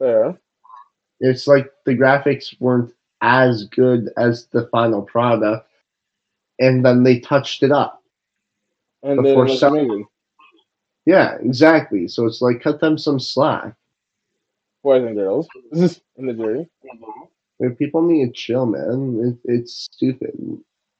Yeah. 0.00 0.32
It's 1.20 1.46
like 1.46 1.70
the 1.84 1.96
graphics 1.96 2.58
weren't 2.60 2.92
as 3.20 3.64
good 3.64 4.10
as 4.16 4.46
the 4.46 4.68
final 4.68 5.02
product, 5.02 5.68
and 6.60 6.84
then 6.84 7.02
they 7.02 7.18
touched 7.18 7.62
it 7.62 7.72
up. 7.72 8.02
And 9.02 9.18
then 9.18 9.24
Before 9.24 9.46
it 9.46 9.48
looks 9.48 9.60
some- 9.60 9.76
amazing. 9.76 10.06
Yeah, 11.06 11.36
exactly. 11.40 12.06
So 12.06 12.26
it's 12.26 12.42
like 12.42 12.60
cut 12.60 12.80
them 12.80 12.98
some 12.98 13.18
slack. 13.18 13.74
Boys 14.84 15.02
and 15.04 15.16
girls. 15.16 15.48
in 15.72 16.26
the 16.26 16.34
jury. 16.34 16.68
Like, 17.58 17.78
people 17.78 18.02
need 18.02 18.26
to 18.26 18.32
chill, 18.32 18.66
man. 18.66 19.38
It, 19.46 19.52
it's 19.52 19.88
stupid. 19.90 20.32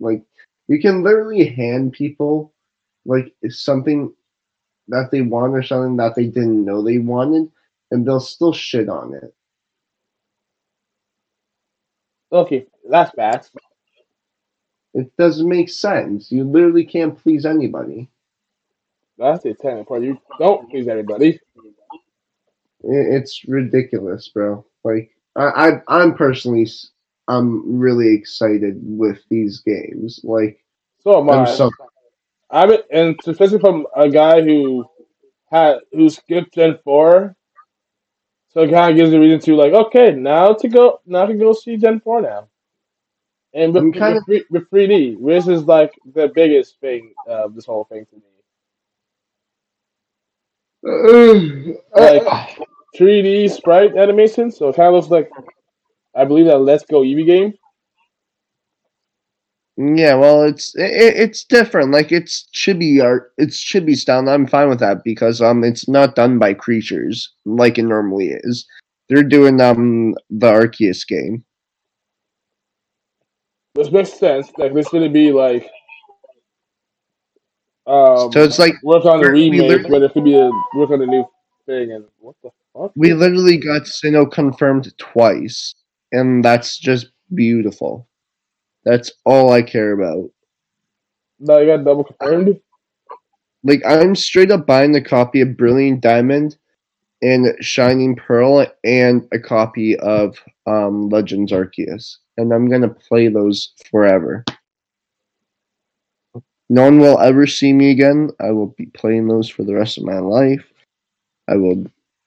Like 0.01 0.25
you 0.69 0.81
can 0.81 1.03
literally 1.03 1.45
hand 1.45 1.93
people 1.93 2.53
like 3.05 3.35
something 3.49 4.13
that 4.89 5.11
they 5.11 5.21
want 5.21 5.55
or 5.55 5.63
something 5.63 5.97
that 5.97 6.15
they 6.15 6.27
didn't 6.27 6.65
know 6.65 6.83
they 6.83 6.99
wanted, 6.99 7.51
and 7.91 8.07
they'll 8.07 8.21
still 8.21 8.53
shit 8.53 8.89
on 8.89 9.15
it. 9.15 9.35
Okay, 12.33 12.67
that's 12.89 13.15
bad. 13.15 13.47
It 14.95 15.15
doesn't 15.17 15.49
make 15.49 15.69
sense. 15.69 16.33
You 16.33 16.45
literally 16.45 16.85
can't 16.85 17.17
please 17.17 17.47
anybody. 17.47 18.09
That's 19.17 19.43
the 19.43 19.55
technical 19.55 19.85
part. 19.85 20.03
You 20.03 20.21
don't 20.39 20.71
please 20.71 20.89
anybody. 20.89 21.41
It's 22.85 23.45
ridiculous, 23.47 24.29
bro. 24.29 24.65
Like 24.85 25.11
I, 25.37 25.47
I 25.47 25.83
I'm 25.89 26.15
personally 26.15 26.67
I'm 27.27 27.79
really 27.79 28.15
excited 28.15 28.79
with 28.83 29.21
these 29.29 29.61
games. 29.61 30.21
Like 30.23 30.65
So 31.03 31.21
am 31.21 31.31
I. 31.31 31.35
I'm 31.35 31.47
so 31.47 31.71
I 32.51 32.67
mean, 32.67 32.81
and 32.91 33.19
especially 33.27 33.59
from 33.59 33.87
a 33.97 34.09
guy 34.09 34.43
who 34.43 34.89
had 35.51 35.79
who 35.93 36.09
skipped 36.11 36.55
Gen 36.55 36.79
Four, 36.85 37.37
so 38.51 38.63
it 38.63 38.71
kind 38.71 38.91
of 38.93 38.97
gives 38.99 39.13
a 39.13 39.21
reason 39.21 39.41
to 39.41 39.57
like, 39.57 39.73
okay, 39.73 40.13
now 40.13 40.53
to 40.55 40.69
go, 40.69 41.01
now 41.07 41.27
to 41.27 41.35
go 41.35 41.53
see 41.53 41.77
Gen 41.77 42.01
Four 42.01 42.23
now, 42.23 42.49
and 43.55 43.75
with 43.75 43.85
I'm 43.85 43.93
kind 43.93 44.15
with, 44.15 44.25
three- 44.25 44.45
with 44.51 44.69
3D, 44.71 45.17
which 45.17 45.47
is 45.49 45.65
like 45.65 45.93
the 46.15 46.29
biggest 46.29 46.81
thing 46.81 47.15
of 47.27 47.55
this 47.55 47.67
whole 47.67 47.85
thing 47.85 48.07
to 48.07 48.17
me. 48.17 48.23
Uh, 51.95 52.01
like 52.01 52.23
uh, 52.27 52.47
3D 52.97 53.49
sprite 53.49 53.97
animation, 53.97 54.51
so 54.51 54.69
it 54.69 54.77
kind 54.77 54.89
of 54.89 54.95
looks 54.95 55.09
like, 55.11 55.31
I 56.15 56.25
believe 56.25 56.47
that 56.47 56.59
Let's 56.59 56.85
Go 56.85 57.03
Eevee 57.03 57.27
game. 57.27 57.55
Yeah, 59.81 60.15
well, 60.15 60.43
it's 60.43 60.75
it, 60.75 60.91
it's 61.17 61.45
different. 61.45 61.93
Like 61.93 62.11
it's 62.11 62.49
chibi 62.53 63.01
art, 63.01 63.33
it's 63.39 63.63
chibi 63.63 63.95
style. 63.95 64.29
I'm 64.29 64.49
fine 64.49 64.69
with 64.69 64.81
that 64.81 65.05
because 65.05 65.41
um, 65.41 65.63
it's 65.63 65.87
not 65.89 66.17
done 66.17 66.37
by 66.37 66.55
creatures 66.55 67.33
like 67.45 67.79
it 67.79 67.85
normally 67.85 68.31
is. 68.31 68.67
They're 69.09 69.23
doing 69.23 69.61
um 69.61 70.17
the 70.31 70.49
Arceus 70.49 71.07
game. 71.07 71.45
Which 73.75 73.93
makes 73.93 74.13
sense. 74.15 74.51
Like 74.59 74.75
this 74.75 74.89
gonna 74.89 75.09
be 75.09 75.31
like, 75.31 75.71
um, 77.87 78.33
So 78.33 78.43
it's 78.43 78.59
like 78.59 78.75
work 78.83 79.05
on 79.05 79.21
the 79.21 79.31
remake, 79.31 79.89
but 79.89 80.03
it 80.03 80.13
could 80.13 80.25
be 80.25 80.37
a 80.37 80.51
work 80.75 80.91
on 80.91 80.99
the 80.99 81.07
new 81.07 81.25
thing. 81.67 81.93
And 81.93 82.05
what 82.19 82.35
the 82.43 82.51
fuck? 82.75 82.91
we 82.97 83.15
literally 83.15 83.59
got 83.59 83.83
Sinnoh 83.83 84.29
confirmed 84.29 84.93
twice, 84.99 85.73
and 86.11 86.45
that's 86.45 86.79
just 86.79 87.13
beautiful. 87.33 88.08
That's 88.89 89.13
all 89.27 89.53
I 89.53 89.61
care 89.61 89.93
about. 89.93 90.31
No, 91.39 91.59
you 91.59 91.67
got 91.67 91.85
double 91.85 92.05
confirmed. 92.05 92.59
Like 93.63 93.83
I'm 93.87 94.17
straight 94.17 94.51
up 94.51 94.67
buying 94.67 94.97
a 94.97 95.05
copy 95.05 95.43
of 95.43 95.59
Brilliant 95.59 96.01
Diamond 96.01 96.57
and 97.21 97.55
Shining 97.61 98.17
Pearl 98.17 98.67
and 98.85 99.29
a 99.31 99.39
copy 99.39 99.99
of 99.99 100.39
um, 100.67 101.11
Legends 101.11 101.53
Arceus, 101.53 102.17
and 102.39 102.51
I'm 102.51 102.71
gonna 102.71 102.89
play 102.89 103.29
those 103.29 103.75
forever. 103.91 104.43
No 106.71 106.85
one 106.85 106.99
will 106.99 107.19
ever 107.19 107.47
see 107.47 107.75
me 107.75 107.91
again. 107.91 108.31
I 108.41 108.53
will 108.53 108.69
be 108.79 108.87
playing 108.87 109.29
those 109.29 109.51
for 109.51 109.65
the 109.65 109.75
rest 109.75 109.99
of 109.99 110.05
my 110.05 110.19
life. 110.19 110.65
I 111.47 111.57
will 111.57 111.85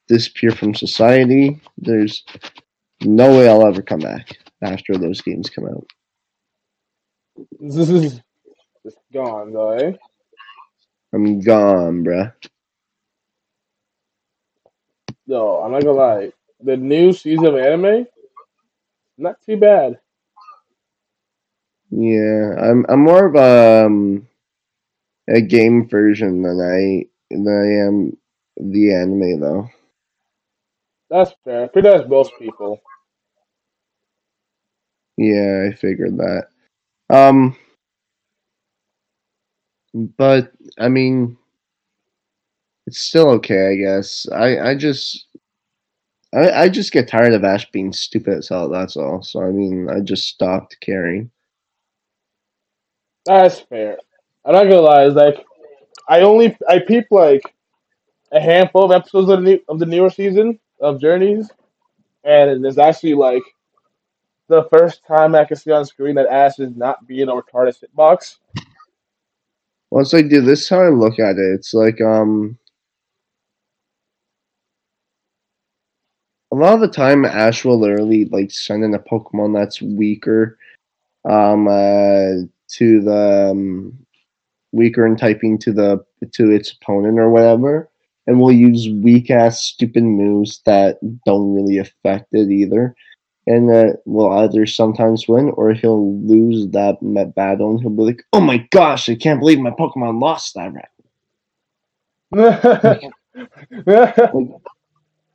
disappear 0.07 0.51
from 0.51 0.75
society. 0.75 1.59
There's 1.79 2.23
no 3.01 3.31
way 3.31 3.49
I'll 3.49 3.65
ever 3.65 3.81
come 3.81 4.01
back 4.01 4.37
after 4.61 4.95
those 4.95 5.21
games 5.21 5.49
come 5.49 5.65
out. 5.65 5.87
This 7.59 7.89
is 7.89 8.21
just 8.85 8.97
gone, 9.13 9.53
though. 9.53 9.71
Eh? 9.71 9.93
I'm 11.13 11.39
gone, 11.41 12.03
bruh. 12.03 12.33
No, 15.27 15.61
I'm 15.61 15.71
not 15.71 15.83
gonna 15.83 15.97
lie. 15.97 16.31
The 16.61 16.77
new 16.77 17.13
season 17.13 17.45
of 17.47 17.57
anime, 17.57 18.07
not 19.17 19.37
too 19.45 19.57
bad. 19.57 19.99
Yeah, 21.91 22.55
I'm 22.59 22.85
I'm 22.89 23.01
more 23.01 23.25
of 23.27 23.35
a 23.35 23.85
um, 23.85 24.27
a 25.29 25.41
game 25.41 25.87
version 25.87 26.41
than 26.43 26.59
I 26.61 27.05
than 27.33 27.47
I 27.47 27.87
am 27.87 28.17
the 28.57 28.93
anime 28.93 29.39
though. 29.41 29.69
That's 31.09 31.33
fair. 31.43 31.67
Pretty 31.69 31.89
much 31.89 32.07
most 32.07 32.33
people. 32.39 32.81
Yeah, 35.17 35.67
I 35.69 35.75
figured 35.75 36.17
that. 36.17 36.49
Um, 37.11 37.57
but 39.93 40.53
I 40.79 40.87
mean, 40.87 41.37
it's 42.87 42.99
still 42.99 43.29
okay, 43.31 43.71
I 43.71 43.75
guess. 43.75 44.27
I 44.33 44.59
I 44.59 44.75
just 44.75 45.27
I 46.33 46.51
I 46.51 46.69
just 46.69 46.93
get 46.93 47.09
tired 47.09 47.33
of 47.33 47.43
Ash 47.43 47.69
being 47.71 47.91
stupid 47.91 48.37
as 48.37 48.49
hell. 48.49 48.69
That's 48.69 48.95
all. 48.95 49.21
So 49.23 49.41
I 49.41 49.51
mean, 49.51 49.89
I 49.89 49.99
just 49.99 50.27
stopped 50.27 50.77
caring. 50.79 51.29
That's 53.25 53.59
fair. 53.59 53.97
I'm 54.45 54.53
not 54.53 54.63
gonna 54.63 54.81
lie. 54.81 55.05
It's 55.05 55.15
like 55.15 55.45
I 56.07 56.21
only 56.21 56.57
I 56.69 56.79
peep 56.79 57.07
like 57.11 57.43
a 58.31 58.39
handful 58.39 58.85
of 58.85 58.91
episodes 58.91 59.29
of 59.29 59.39
the 59.39 59.45
new, 59.45 59.59
of 59.67 59.79
the 59.79 59.85
newer 59.85 60.09
season 60.09 60.59
of 60.79 61.01
Journeys, 61.01 61.51
and 62.23 62.65
it's 62.65 62.77
actually 62.77 63.15
like 63.15 63.43
the 64.51 64.67
first 64.69 65.05
time 65.07 65.33
I 65.33 65.45
can 65.45 65.55
see 65.55 65.71
on 65.71 65.85
screen 65.85 66.15
that 66.15 66.27
Ash 66.27 66.59
is 66.59 66.75
not 66.75 67.07
being 67.07 67.29
a 67.29 67.31
retarded 67.31 67.81
hitbox. 67.81 68.35
Well, 69.89 70.01
it's 70.01 70.11
like, 70.11 70.27
dude, 70.27 70.45
this 70.45 70.63
is 70.63 70.69
how 70.69 70.81
I 70.81 70.89
look 70.89 71.19
at 71.19 71.37
it. 71.37 71.53
It's 71.55 71.73
like, 71.73 72.01
um, 72.01 72.57
a 76.51 76.55
lot 76.55 76.73
of 76.73 76.81
the 76.81 76.89
time, 76.89 77.23
Ash 77.23 77.63
will 77.63 77.79
literally 77.79 78.25
like 78.25 78.51
send 78.51 78.83
in 78.83 78.93
a 78.93 78.99
Pokemon 78.99 79.55
that's 79.55 79.81
weaker, 79.81 80.57
um, 81.29 81.67
uh, 81.69 82.45
to 82.73 83.01
the 83.01 83.51
um, 83.51 83.97
weaker 84.73 85.05
in 85.05 85.15
typing 85.15 85.57
to 85.59 85.71
the 85.71 86.03
to 86.33 86.51
its 86.51 86.73
opponent 86.73 87.19
or 87.19 87.29
whatever, 87.29 87.89
and 88.27 88.39
will 88.39 88.51
use 88.51 88.89
weak 89.01 89.31
ass 89.31 89.63
stupid 89.63 90.03
moves 90.03 90.61
that 90.65 90.99
don't 91.25 91.53
really 91.53 91.77
affect 91.77 92.33
it 92.33 92.51
either. 92.51 92.95
And 93.47 93.69
that 93.69 94.01
will 94.05 94.31
either 94.31 94.65
sometimes 94.67 95.27
win 95.27 95.49
or 95.55 95.73
he'll 95.73 96.15
lose 96.25 96.67
that 96.71 96.99
battle 97.35 97.71
and 97.71 97.81
he'll 97.81 97.89
be 97.89 98.03
like, 98.03 98.23
"Oh 98.33 98.39
my 98.39 98.59
gosh, 98.69 99.09
I 99.09 99.15
can't 99.15 99.39
believe 99.39 99.59
my 99.59 99.71
Pokemon 99.71 100.21
lost 100.21 100.53
that 100.55 100.71
round." 102.33 103.01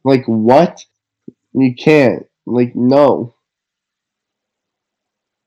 Like 0.06 0.24
what? 0.26 0.84
You 1.52 1.74
can't. 1.74 2.26
Like 2.46 2.76
no. 2.76 3.34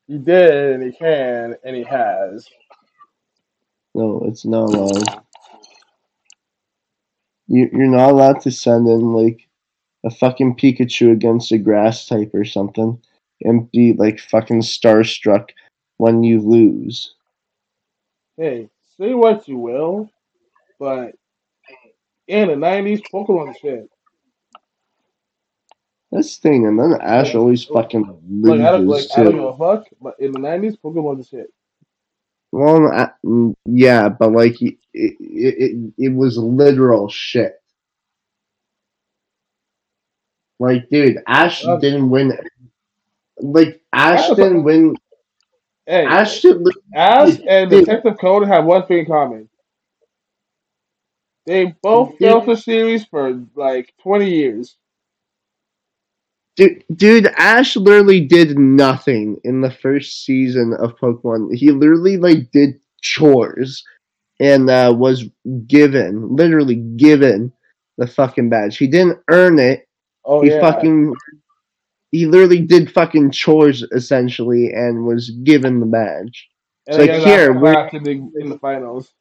he 0.05 0.17
did, 0.17 0.73
and 0.73 0.83
he 0.83 0.91
can, 0.91 1.55
and 1.63 1.77
he 1.77 1.83
has. 1.83 2.45
No, 3.95 4.25
it's 4.27 4.45
not 4.45 4.73
allowed. 4.73 5.23
You 7.47 7.69
you're 7.71 7.87
not 7.87 8.11
allowed 8.11 8.41
to 8.41 8.51
send 8.51 8.85
in 8.89 9.13
like 9.13 9.47
a 10.05 10.09
fucking 10.09 10.55
Pikachu 10.55 11.11
against 11.11 11.51
a 11.51 11.57
grass 11.57 12.07
type 12.07 12.31
or 12.33 12.45
something 12.45 13.01
and 13.41 13.69
be 13.71 13.93
like 13.93 14.19
fucking 14.19 14.61
starstruck 14.61 15.49
when 15.97 16.23
you 16.23 16.39
lose. 16.41 17.15
Hey, 18.37 18.69
say 18.97 19.13
what 19.13 19.47
you 19.47 19.57
will, 19.57 20.09
but 20.79 21.15
in 22.27 22.47
the 22.47 22.53
'90s, 22.55 23.01
Pokemon 23.11 23.47
was 23.47 23.57
shit. 23.57 23.89
That's 26.11 26.37
the 26.37 26.49
thing, 26.49 26.65
and 26.65 26.79
then 26.79 26.99
Ash 27.01 27.35
always 27.35 27.65
fucking 27.65 28.03
Like 28.41 28.61
I 28.61 28.71
don't 28.71 28.87
like 28.87 29.03
loses 29.03 29.11
I 29.17 29.23
don't 29.23 29.33
give 29.33 29.41
too. 29.41 29.47
a 29.47 29.57
fuck, 29.57 29.87
but 30.01 30.15
in 30.19 30.31
the 30.31 30.39
'90s, 30.39 30.77
Pokemon 30.83 31.17
was 31.17 31.27
shit. 31.27 31.53
Well, 32.51 32.87
I- 32.91 33.11
mm, 33.25 33.53
yeah, 33.65 34.09
but 34.09 34.31
like 34.31 34.61
it, 34.61 34.77
it, 34.93 35.15
it, 35.19 35.93
it 35.97 36.09
was 36.09 36.37
literal 36.37 37.09
shit. 37.09 37.58
Like, 40.59 40.89
dude, 40.89 41.17
Ash 41.27 41.63
didn't 41.81 42.09
win. 42.09 42.37
Like, 43.37 43.81
Ash 43.93 44.27
didn't 44.29 44.63
win. 44.63 44.95
Hey, 45.85 46.05
Ash 46.05 46.39
should. 46.39 46.63
Ash 46.93 47.39
and 47.47 47.69
Dude. 47.69 47.85
Detective 47.85 48.17
Conan 48.19 48.47
have 48.49 48.65
one 48.65 48.85
thing 48.85 48.99
in 48.99 49.05
common. 49.07 49.49
They 51.45 51.73
both 51.81 52.11
Dude. 52.11 52.19
failed 52.19 52.45
the 52.45 52.55
series 52.55 53.05
for 53.05 53.41
like 53.55 53.91
20 54.03 54.29
years. 54.29 54.75
Dude, 56.55 56.83
dude, 56.95 57.27
Ash 57.37 57.75
literally 57.75 58.19
did 58.19 58.59
nothing 58.59 59.39
in 59.45 59.61
the 59.61 59.71
first 59.71 60.25
season 60.25 60.75
of 60.77 60.95
Pokemon. 60.97 61.55
He 61.55 61.71
literally 61.71 62.17
like 62.17 62.51
did 62.51 62.79
chores 63.01 63.83
and 64.39 64.69
uh, 64.69 64.93
was 64.95 65.25
given, 65.65 66.35
literally 66.35 66.75
given, 66.75 67.51
the 67.97 68.07
fucking 68.07 68.49
badge. 68.49 68.77
He 68.77 68.87
didn't 68.87 69.19
earn 69.29 69.57
it. 69.57 69.87
Oh 70.25 70.41
he 70.41 70.49
yeah, 70.49 70.59
fucking 70.59 71.13
he 72.11 72.25
literally 72.25 72.61
did 72.61 72.91
fucking 72.91 73.31
chores 73.31 73.83
essentially 73.91 74.71
and 74.71 75.05
was 75.05 75.29
given 75.43 75.79
the 75.79 75.85
badge. 75.85 76.47
And 76.87 77.01
It's 77.01 77.11
like, 77.11 77.27
here, 77.27 77.53
we're- 77.53 77.89
in 77.93 78.03
the 78.03 78.31
in 78.39 78.49
the 78.49 78.57
finals. 78.59 79.11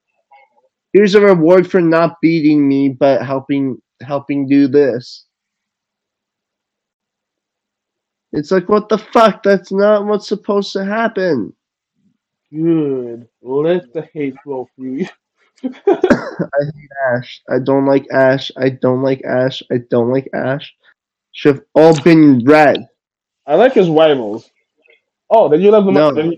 Here's 0.94 1.14
a 1.14 1.20
reward 1.20 1.70
for 1.70 1.80
not 1.82 2.16
beating 2.22 2.66
me, 2.66 2.88
but 2.88 3.24
helping 3.24 3.80
helping 4.00 4.48
do 4.48 4.68
this. 4.68 5.26
It's 8.32 8.50
like 8.50 8.68
what 8.68 8.88
the 8.88 8.98
fuck? 8.98 9.42
That's 9.42 9.72
not 9.72 10.06
what's 10.06 10.28
supposed 10.28 10.72
to 10.72 10.84
happen. 10.84 11.52
Good. 12.52 13.28
Let 13.42 13.92
the 13.92 14.08
hate 14.12 14.36
flow 14.42 14.68
through 14.74 14.94
you. 14.96 15.06
I 15.64 15.68
hate 15.86 16.90
Ash. 17.14 17.42
I 17.50 17.58
don't 17.58 17.84
like 17.86 18.06
Ash. 18.10 18.50
I 18.56 18.70
don't 18.70 19.02
like 19.02 19.22
Ash. 19.24 19.62
I 19.70 19.78
don't 19.90 20.10
like 20.10 20.28
Ash. 20.34 20.72
Should 21.38 21.54
have 21.54 21.64
all 21.72 22.02
been 22.02 22.44
red. 22.44 22.88
I 23.46 23.54
like 23.54 23.72
his 23.74 23.88
rivals. 23.88 24.50
Oh, 25.30 25.48
then 25.48 25.60
you 25.60 25.70
love 25.70 25.84
the 25.84 25.92
No. 25.92 26.10
then, 26.10 26.32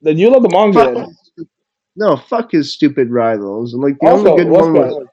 then 0.00 0.16
you 0.16 0.30
love 0.30 0.44
the 0.44 0.48
manga. 0.48 0.94
Fuck, 0.94 1.46
no, 1.96 2.16
fuck 2.16 2.52
his 2.52 2.72
stupid 2.72 3.10
rivals. 3.10 3.74
And 3.74 3.82
like 3.82 3.98
the 3.98 4.06
Also, 4.06 4.30
only 4.30 4.44
good 4.44 4.52
one 4.52 4.72
that? 4.74 4.78
was 4.94 5.06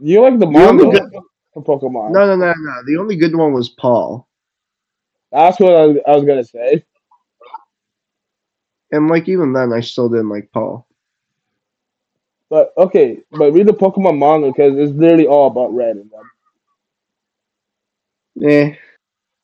You 0.00 0.22
like 0.22 0.38
the 0.38 0.46
The 0.46 0.52
manga 0.52 0.84
good- 0.90 1.12
for 1.52 1.62
Pokemon? 1.62 2.12
no, 2.12 2.26
no, 2.28 2.34
no, 2.34 2.54
no. 2.56 2.82
The 2.86 2.96
only 2.96 3.14
good 3.16 3.36
one 3.36 3.52
was 3.52 3.68
Paul. 3.68 4.26
That's 5.30 5.60
what 5.60 5.74
I 5.74 5.84
was, 5.84 5.96
I 6.06 6.16
was 6.16 6.24
gonna 6.24 6.44
say. 6.44 6.82
And 8.90 9.08
like 9.08 9.28
even 9.28 9.52
then, 9.52 9.70
I 9.74 9.80
still 9.80 10.08
didn't 10.08 10.30
like 10.30 10.50
Paul. 10.50 10.86
But 12.48 12.72
okay, 12.78 13.18
but 13.32 13.52
read 13.52 13.66
the 13.66 13.74
Pokemon 13.74 14.16
manga 14.18 14.46
because 14.46 14.78
it's 14.78 14.96
literally 14.98 15.26
all 15.26 15.48
about 15.48 15.74
red 15.74 15.98
in 15.98 16.08
them. 16.08 16.30
Eh, 18.42 18.74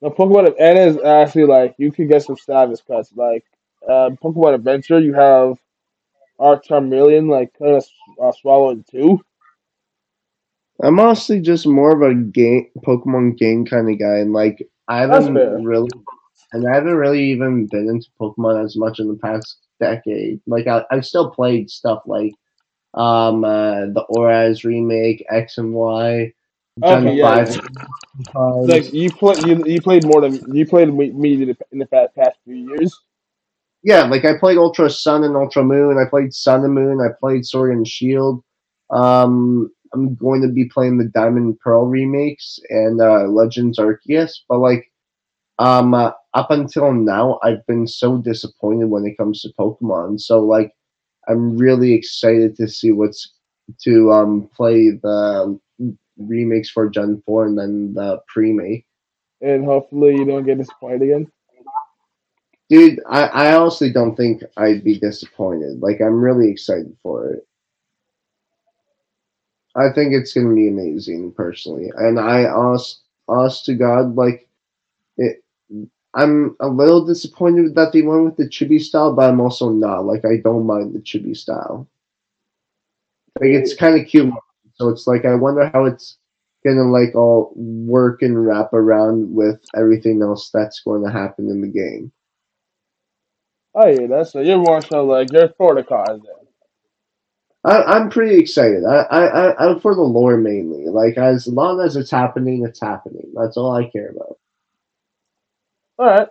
The 0.00 0.10
Pokemon 0.10 0.54
and 0.58 0.78
is 0.78 0.98
actually 1.04 1.44
like 1.44 1.74
you 1.78 1.92
can 1.92 2.08
get 2.08 2.22
some 2.22 2.36
savage 2.36 2.80
cuts. 2.86 3.12
Like 3.14 3.44
uh, 3.88 4.10
Pokemon 4.22 4.54
Adventure, 4.54 4.98
you 4.98 5.14
have 5.14 5.56
Art 6.38 6.64
Charmeleon 6.66 7.30
like 7.30 7.52
kind 7.58 7.76
of 7.76 7.86
uh, 8.22 8.32
swallow 8.32 8.70
in 8.70 8.84
two. 8.90 9.20
I'm 10.82 11.00
honestly 11.00 11.40
just 11.40 11.66
more 11.66 11.92
of 11.92 12.02
a 12.02 12.14
game 12.14 12.68
Pokemon 12.86 13.36
game 13.36 13.64
kind 13.64 13.90
of 13.90 13.98
guy, 13.98 14.18
and 14.18 14.32
like 14.32 14.68
I 14.88 15.00
haven't 15.00 15.34
really, 15.64 15.90
and 16.52 16.68
I 16.68 16.74
haven't 16.74 16.94
really 16.94 17.24
even 17.30 17.66
been 17.66 17.88
into 17.88 18.08
Pokemon 18.20 18.64
as 18.64 18.76
much 18.76 19.00
in 19.00 19.08
the 19.08 19.16
past 19.16 19.58
decade. 19.80 20.40
Like 20.46 20.66
I, 20.66 20.84
I've 20.90 21.06
still 21.06 21.30
played 21.30 21.70
stuff 21.70 22.02
like 22.06 22.32
um 22.94 23.44
uh, 23.44 23.86
the 23.86 24.04
ORAS 24.08 24.64
remake, 24.64 25.24
X 25.30 25.58
and 25.58 25.72
Y, 25.72 26.32
Okay, 26.82 27.14
yeah. 27.14 27.44
Five. 27.44 27.48
It's 27.48 28.68
like 28.68 28.92
you 28.92 29.10
play 29.10 29.36
you, 29.44 29.64
you 29.64 29.80
played 29.80 30.04
more 30.04 30.20
than 30.20 30.54
you 30.54 30.66
played 30.66 30.92
me, 30.92 31.10
me 31.10 31.34
in 31.34 31.48
the, 31.48 31.56
in 31.72 31.78
the 31.78 31.86
past, 31.86 32.14
past 32.16 32.36
few 32.44 32.54
years. 32.54 32.96
yeah, 33.82 34.02
like 34.04 34.24
I 34.24 34.36
played 34.38 34.58
Ultra 34.58 34.90
Sun 34.90 35.24
and 35.24 35.36
Ultra 35.36 35.62
Moon. 35.62 35.98
I 35.98 36.08
played 36.08 36.34
Sun 36.34 36.64
and 36.64 36.74
Moon. 36.74 37.00
I 37.00 37.12
played 37.18 37.46
Sword 37.46 37.72
and 37.72 37.86
Shield. 37.86 38.42
Um, 38.90 39.70
I'm 39.94 40.14
going 40.16 40.42
to 40.42 40.48
be 40.48 40.66
playing 40.66 40.98
the 40.98 41.04
Diamond 41.04 41.46
and 41.46 41.60
Pearl 41.60 41.86
remakes 41.86 42.58
and 42.70 43.00
uh, 43.00 43.24
Legends 43.24 43.78
Arceus. 43.78 44.32
But 44.48 44.58
like, 44.58 44.90
um, 45.58 45.94
uh, 45.94 46.12
up 46.34 46.50
until 46.50 46.92
now, 46.92 47.38
I've 47.42 47.66
been 47.66 47.86
so 47.86 48.18
disappointed 48.18 48.86
when 48.86 49.06
it 49.06 49.16
comes 49.16 49.42
to 49.42 49.52
Pokemon. 49.58 50.20
So 50.20 50.40
like, 50.40 50.72
I'm 51.28 51.56
really 51.56 51.92
excited 51.92 52.56
to 52.56 52.68
see 52.68 52.92
what's 52.92 53.34
to 53.82 54.10
um 54.12 54.48
play 54.56 54.90
the 54.90 55.58
remakes 56.18 56.70
for 56.70 56.88
Gen 56.88 57.22
Four 57.24 57.46
and 57.46 57.58
then 57.58 57.94
the 57.94 58.20
pre-make. 58.28 58.84
And 59.40 59.64
hopefully 59.64 60.16
you 60.16 60.24
don't 60.24 60.44
get 60.44 60.58
disappointed 60.58 61.02
again. 61.02 61.30
Dude, 62.68 63.00
I, 63.08 63.22
I 63.22 63.54
honestly 63.54 63.90
don't 63.90 64.14
think 64.14 64.42
I'd 64.56 64.84
be 64.84 64.98
disappointed. 64.98 65.80
Like, 65.80 66.00
I'm 66.00 66.20
really 66.20 66.50
excited 66.50 66.94
for 67.02 67.30
it. 67.30 67.46
I 69.74 69.90
think 69.90 70.12
it's 70.12 70.34
gonna 70.34 70.54
be 70.54 70.68
amazing, 70.68 71.32
personally. 71.32 71.90
And 71.96 72.18
I, 72.18 72.46
honest, 72.46 73.02
honest 73.28 73.64
to 73.66 73.74
God, 73.74 74.16
like, 74.16 74.48
it. 75.16 75.42
I'm 76.14 76.56
a 76.60 76.68
little 76.68 77.04
disappointed 77.04 77.74
that 77.74 77.92
they 77.92 78.02
went 78.02 78.24
with 78.24 78.36
the 78.36 78.48
chibi 78.48 78.80
style, 78.80 79.12
but 79.12 79.28
I'm 79.28 79.40
also 79.40 79.70
not. 79.70 80.06
Like, 80.06 80.24
I 80.24 80.38
don't 80.42 80.66
mind 80.66 80.94
the 80.94 81.00
chibi 81.00 81.36
style. 81.36 81.86
Like, 83.38 83.50
it's 83.50 83.74
kind 83.74 84.00
of 84.00 84.06
cute. 84.06 84.32
So 84.74 84.88
it's 84.88 85.06
like 85.06 85.24
I 85.24 85.34
wonder 85.34 85.70
how 85.74 85.84
it's 85.84 86.17
gonna 86.66 86.90
like 86.90 87.14
all 87.14 87.52
work 87.56 88.22
and 88.22 88.46
wrap 88.46 88.72
around 88.72 89.34
with 89.34 89.60
everything 89.76 90.22
else 90.22 90.50
that's 90.50 90.80
going 90.80 91.04
to 91.04 91.10
happen 91.10 91.48
in 91.48 91.60
the 91.60 91.68
game. 91.68 92.12
Oh 93.74 93.88
yeah, 93.88 94.06
that's 94.08 94.32
so 94.32 94.40
you're 94.40 94.58
more 94.58 94.82
so 94.82 95.04
like 95.04 95.32
you're 95.32 95.50
for 95.58 95.74
the 95.74 95.84
cause 95.84 96.20
then. 96.22 96.48
I, 97.64 97.82
I'm 97.82 98.10
pretty 98.10 98.38
excited. 98.38 98.84
I, 98.84 99.02
I, 99.10 99.26
I, 99.26 99.66
I'm 99.70 99.80
for 99.80 99.94
the 99.94 100.02
lore 100.02 100.36
mainly. 100.36 100.86
Like 100.88 101.18
as 101.18 101.46
long 101.48 101.80
as 101.80 101.96
it's 101.96 102.10
happening, 102.10 102.64
it's 102.64 102.80
happening. 102.80 103.32
That's 103.34 103.56
all 103.56 103.72
I 103.74 103.90
care 103.90 104.10
about. 104.10 104.38
All 105.98 106.06
right. 106.06 106.28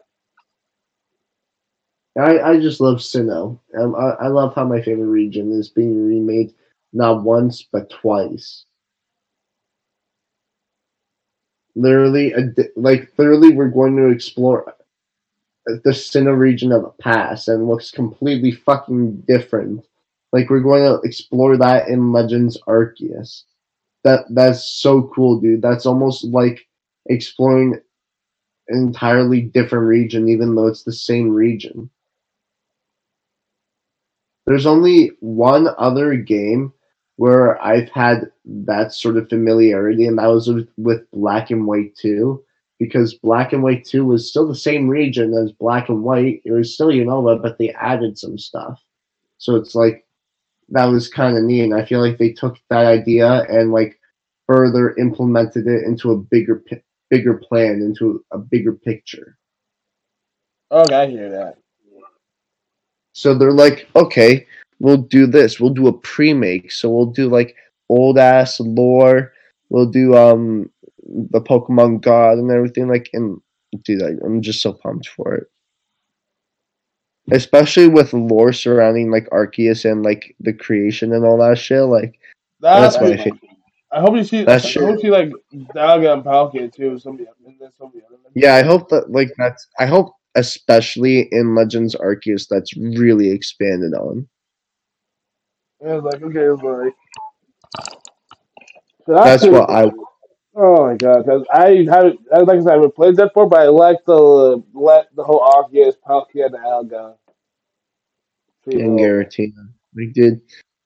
I, 2.20 2.40
I 2.40 2.60
just 2.60 2.82
love 2.82 2.98
Sinnoh. 2.98 3.60
Um, 3.80 3.96
I, 3.96 4.26
I 4.26 4.28
love 4.28 4.56
how 4.56 4.66
my 4.66 4.82
favorite 4.82 5.08
region 5.08 5.52
is 5.52 5.70
being 5.70 6.06
remade 6.08 6.54
not 6.94 7.24
once 7.24 7.68
but 7.72 7.90
twice. 7.90 8.66
Literally, 11.78 12.34
like 12.76 13.12
literally, 13.18 13.54
we're 13.54 13.70
going 13.70 13.96
to 13.98 14.08
explore 14.08 14.74
the 15.68 15.92
Sinnoh 15.92 16.36
region 16.36 16.72
of 16.72 16.82
the 16.82 16.94
past 17.00 17.48
and 17.48 17.68
looks 17.68 17.92
completely 17.92 18.52
fucking 18.52 19.18
different. 19.28 19.86
Like 20.34 20.50
we're 20.50 20.62
going 20.62 20.82
to 20.84 21.00
explore 21.08 21.56
that 21.58 21.88
in 21.88 22.12
Legends 22.12 22.58
Arceus. 22.68 23.44
That 24.04 24.26
that's 24.32 24.82
so 24.82 25.04
cool, 25.14 25.40
dude. 25.40 25.62
That's 25.62 25.86
almost 25.86 26.24
like 26.26 26.66
exploring 27.06 27.80
an 28.70 28.78
entirely 28.78 29.42
different 29.42 29.86
region, 29.86 30.28
even 30.28 30.56
though 30.56 30.66
it's 30.66 30.84
the 30.84 30.94
same 30.94 31.30
region. 31.30 31.92
There's 34.48 34.66
only 34.66 35.12
one 35.20 35.68
other 35.78 36.16
game 36.16 36.74
where 37.18 37.62
I've 37.62 37.90
had 37.90 38.32
that 38.46 38.94
sort 38.94 39.18
of 39.18 39.30
familiarity, 39.30 40.08
and 40.08 40.18
that 40.18 40.28
was 40.28 40.48
with, 40.48 40.70
with 40.78 41.12
Black 41.12 41.52
and 41.52 41.68
White 41.68 41.96
2. 41.96 42.44
Because 42.80 43.16
Black 43.16 43.54
and 43.54 43.64
White 43.64 43.86
2 43.86 44.06
was 44.06 44.30
still 44.30 44.48
the 44.48 44.54
same 44.54 44.88
region 44.88 45.34
as 45.34 45.52
Black 45.52 45.90
and 45.90 46.04
White. 46.04 46.44
It 46.46 46.52
was 46.52 46.76
still 46.76 46.90
Unova, 46.90 47.42
but 47.42 47.58
they 47.58 47.72
added 47.72 48.20
some 48.20 48.38
stuff. 48.38 48.80
So 49.40 49.56
it's 49.56 49.74
like, 49.74 50.06
that 50.70 50.86
was 50.86 51.10
kind 51.10 51.36
of 51.36 51.44
neat. 51.44 51.64
And 51.64 51.74
I 51.74 51.84
feel 51.84 52.02
like 52.02 52.20
they 52.20 52.34
took 52.34 52.60
that 52.70 52.86
idea 52.86 53.46
and 53.50 53.72
like 53.72 54.00
further 54.46 54.96
implemented 54.98 55.66
it 55.66 55.86
into 55.86 56.12
a 56.12 56.18
bigger, 56.18 56.64
bigger 57.10 57.34
plan, 57.34 57.82
into 57.82 58.24
a 58.30 58.38
bigger 58.38 58.74
picture. 58.74 59.40
Oh, 60.70 60.86
I 60.94 61.08
hear 61.08 61.32
that. 61.32 61.58
So 63.14 63.34
they're 63.34 63.52
like, 63.54 63.88
okay, 63.96 64.46
we'll 64.80 64.98
do 64.98 65.28
this. 65.28 65.60
We'll 65.60 65.74
do 65.74 65.88
a 65.88 65.94
pre-make. 65.94 66.72
So 66.72 66.90
we'll 66.90 67.08
do 67.08 67.30
like 67.30 67.56
old 67.90 68.18
ass 68.18 68.60
lore. 68.60 69.34
We'll 69.70 69.90
do 69.90 70.16
um 70.16 70.70
the 71.08 71.42
Pokemon 71.42 72.02
God 72.02 72.38
and 72.38 72.52
everything. 72.52 72.88
Like, 72.88 73.10
and 73.14 73.40
dude, 73.84 74.04
I, 74.04 74.12
I'm 74.26 74.42
just 74.42 74.62
so 74.62 74.74
pumped 74.74 75.08
for 75.08 75.36
it. 75.36 75.48
Especially 77.32 77.88
with 77.88 78.14
lore 78.14 78.54
surrounding 78.54 79.12
like 79.12 79.30
Arceus 79.32 79.90
and 79.90 80.04
like 80.04 80.36
the 80.40 80.54
creation 80.54 81.14
and 81.14 81.26
all 81.26 81.38
that 81.40 81.58
shit. 81.58 81.84
Like, 81.84 82.20
That's, 82.62 82.98
that's 82.98 83.04
my 83.04 83.18
favorite. 83.18 83.42
I 83.92 84.02
hope 84.02 84.16
you 84.16 84.24
see. 84.24 84.44
That's 84.44 84.66
I 84.66 84.72
true. 84.72 84.86
hope 84.86 84.96
you 84.96 85.02
see 85.02 85.10
like 85.10 85.32
Dialga 85.74 86.14
and 86.14 86.24
Palkia 86.24 86.74
too. 86.74 87.00
Somebody 87.00 87.28
somebody. 87.78 88.02
Yeah, 88.34 88.56
I 88.56 88.64
hope 88.64 88.90
that 88.90 89.12
like 89.12 89.32
that's. 89.38 89.68
I 89.80 89.86
hope 89.86 90.14
especially 90.36 91.28
in 91.32 91.56
Legends 91.56 91.96
Arceus 91.96 92.48
that's 92.50 92.76
really 92.78 93.30
expanded 93.30 93.94
on. 93.94 94.28
And 95.82 95.92
I 95.92 95.96
was 95.96 96.04
like, 96.04 96.22
okay, 96.24 96.40
it's 96.42 96.64
like. 96.64 96.96
So 99.06 99.14
That's 99.14 99.44
what 99.44 99.70
I. 99.70 99.92
Oh 100.60 100.88
my 100.88 100.96
god! 100.96 101.24
Because 101.24 101.46
I 101.54 101.86
haven't, 101.90 102.20
I- 102.34 102.40
like 102.40 102.58
I 102.58 102.62
said, 102.62 102.70
I 102.70 102.74
haven't 102.74 102.96
played 102.96 103.16
that 103.18 103.28
before, 103.28 103.48
but 103.48 103.60
I 103.60 103.68
like 103.68 104.04
the 104.06 104.64
let 104.74 105.16
the 105.16 105.24
whole 105.24 105.40
Arceus, 105.42 105.94
Palkia, 106.06 106.48
and 106.48 106.56
Alga. 106.56 107.16
and 108.66 109.00
Giratina. 109.00 109.70
Like, 109.96 110.14
dude, 110.14 110.42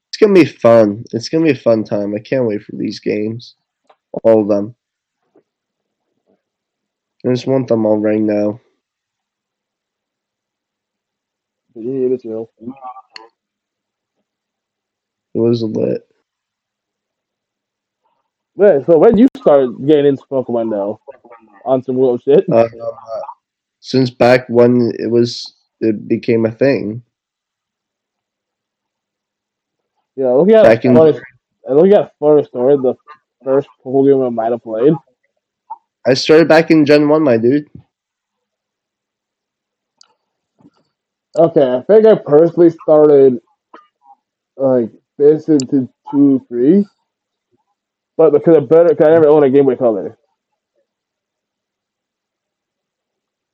it's 0.10 0.18
gonna 0.20 0.34
be 0.34 0.46
fun. 0.46 1.04
It's 1.14 1.30
gonna 1.30 1.46
be 1.46 1.52
a 1.52 1.56
fun 1.56 1.84
time. 1.84 2.14
I 2.16 2.20
can't 2.20 2.48
wait 2.48 2.64
for 2.64 2.76
these 2.76 3.00
games, 3.00 3.56
all 4.24 4.42
of 4.42 4.48
them. 4.48 4.76
I 7.26 7.30
just 7.30 7.48
want 7.48 7.68
them 7.68 7.86
all 7.86 7.98
right 7.98 8.22
now. 8.22 8.60
Yeah, 11.76 12.10
that's 12.10 12.26
real. 12.26 12.52
It 15.34 15.40
was 15.40 15.64
lit. 15.64 16.08
Yeah, 18.56 18.84
so 18.86 18.98
when 18.98 19.18
you 19.18 19.28
started 19.38 19.86
getting 19.88 20.06
into 20.08 20.24
Pokemon 20.30 20.70
though? 20.72 21.00
on 21.66 21.84
some 21.84 21.98
real 21.98 22.18
shit. 22.18 22.46
Uh, 22.52 22.68
since 23.80 24.10
back 24.10 24.48
when 24.50 24.92
it 25.00 25.10
was, 25.10 25.54
it 25.80 26.08
became 26.08 26.46
a 26.46 26.52
thing. 26.52 27.04
Yeah, 30.16 30.32
looking 30.32 30.56
at 30.56 30.64
Back 30.64 30.86
in- 30.86 30.94
looking 30.94 31.94
at 31.94 32.14
funny 32.20 32.44
story, 32.44 32.78
the 32.78 32.96
first 33.44 33.70
Pokemon 33.86 34.28
I 34.28 34.30
might 34.30 34.52
have 34.52 34.64
played. 34.64 34.94
I 36.06 36.14
started 36.16 36.48
back 36.48 36.72
in 36.72 36.86
Gen 36.86 37.08
One, 37.08 37.24
my 37.24 37.38
dude. 37.38 37.70
Okay, 41.38 41.64
I 41.76 41.82
think 41.84 42.06
I 42.06 42.16
personally 42.16 42.72
started 42.72 43.40
like 44.58 44.92
this 45.22 45.50
into 45.50 45.88
two, 46.10 46.44
three, 46.48 46.86
but 48.18 48.34
because 48.34 48.58
I 48.58 48.60
better, 48.62 48.90
because 48.90 49.08
I 49.08 49.12
never 49.12 49.28
owned 49.28 49.46
a 49.46 49.50
Game 49.50 49.66
Boy 49.66 49.76
Color. 49.76 50.18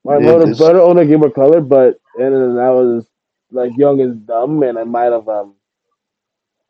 My 0.04 0.18
Yeah, 0.18 0.26
mother 0.32 0.46
this- 0.46 0.60
better 0.60 0.80
own 0.80 0.98
a 0.98 1.06
Game 1.06 1.20
Boy 1.22 1.30
Color, 1.30 1.62
but 1.62 2.00
and 2.18 2.34
then 2.34 2.58
I 2.58 2.72
was 2.72 3.08
like 3.52 3.76
young 3.78 4.02
and 4.02 4.26
dumb, 4.26 4.64
and 4.64 4.78
I 4.78 4.84
might 4.84 5.12
have 5.12 5.28
um. 5.28 5.56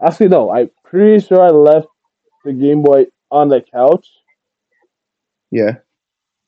Actually, 0.02 0.30
no, 0.30 0.52
I'm 0.52 0.70
pretty 0.84 1.26
sure 1.26 1.42
I 1.42 1.50
left 1.50 1.88
the 2.46 2.54
Game 2.54 2.82
Boy 2.84 3.08
on 3.32 3.50
the 3.50 3.62
couch, 3.62 4.08
Yeah. 5.52 5.78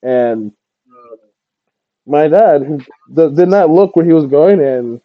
and 0.03 0.51
my 2.05 2.27
dad 2.27 2.63
who 2.63 2.77
d- 2.77 3.35
did 3.35 3.49
not 3.49 3.69
look 3.69 3.95
where 3.95 4.05
he 4.05 4.13
was 4.13 4.25
going, 4.27 4.61
and 4.61 5.01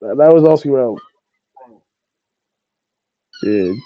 that, 0.00 0.16
that 0.18 0.32
was 0.32 0.44
also 0.44 0.70
around. 0.70 0.98
Dude. 3.42 3.78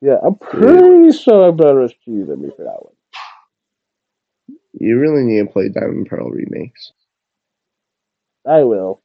Yeah, 0.00 0.18
I'm 0.22 0.36
pretty 0.36 1.16
sure 1.16 1.48
I'm 1.48 1.56
better 1.56 1.88
cheese 1.88 2.26
than 2.26 2.42
me 2.42 2.50
for 2.56 2.64
that 2.64 2.82
one. 2.82 2.94
You 4.78 4.98
really 4.98 5.24
need 5.24 5.46
to 5.46 5.52
play 5.52 5.68
Diamond 5.70 6.06
Pearl 6.06 6.30
remakes. 6.30 6.92
I 8.46 8.62
will. 8.62 9.00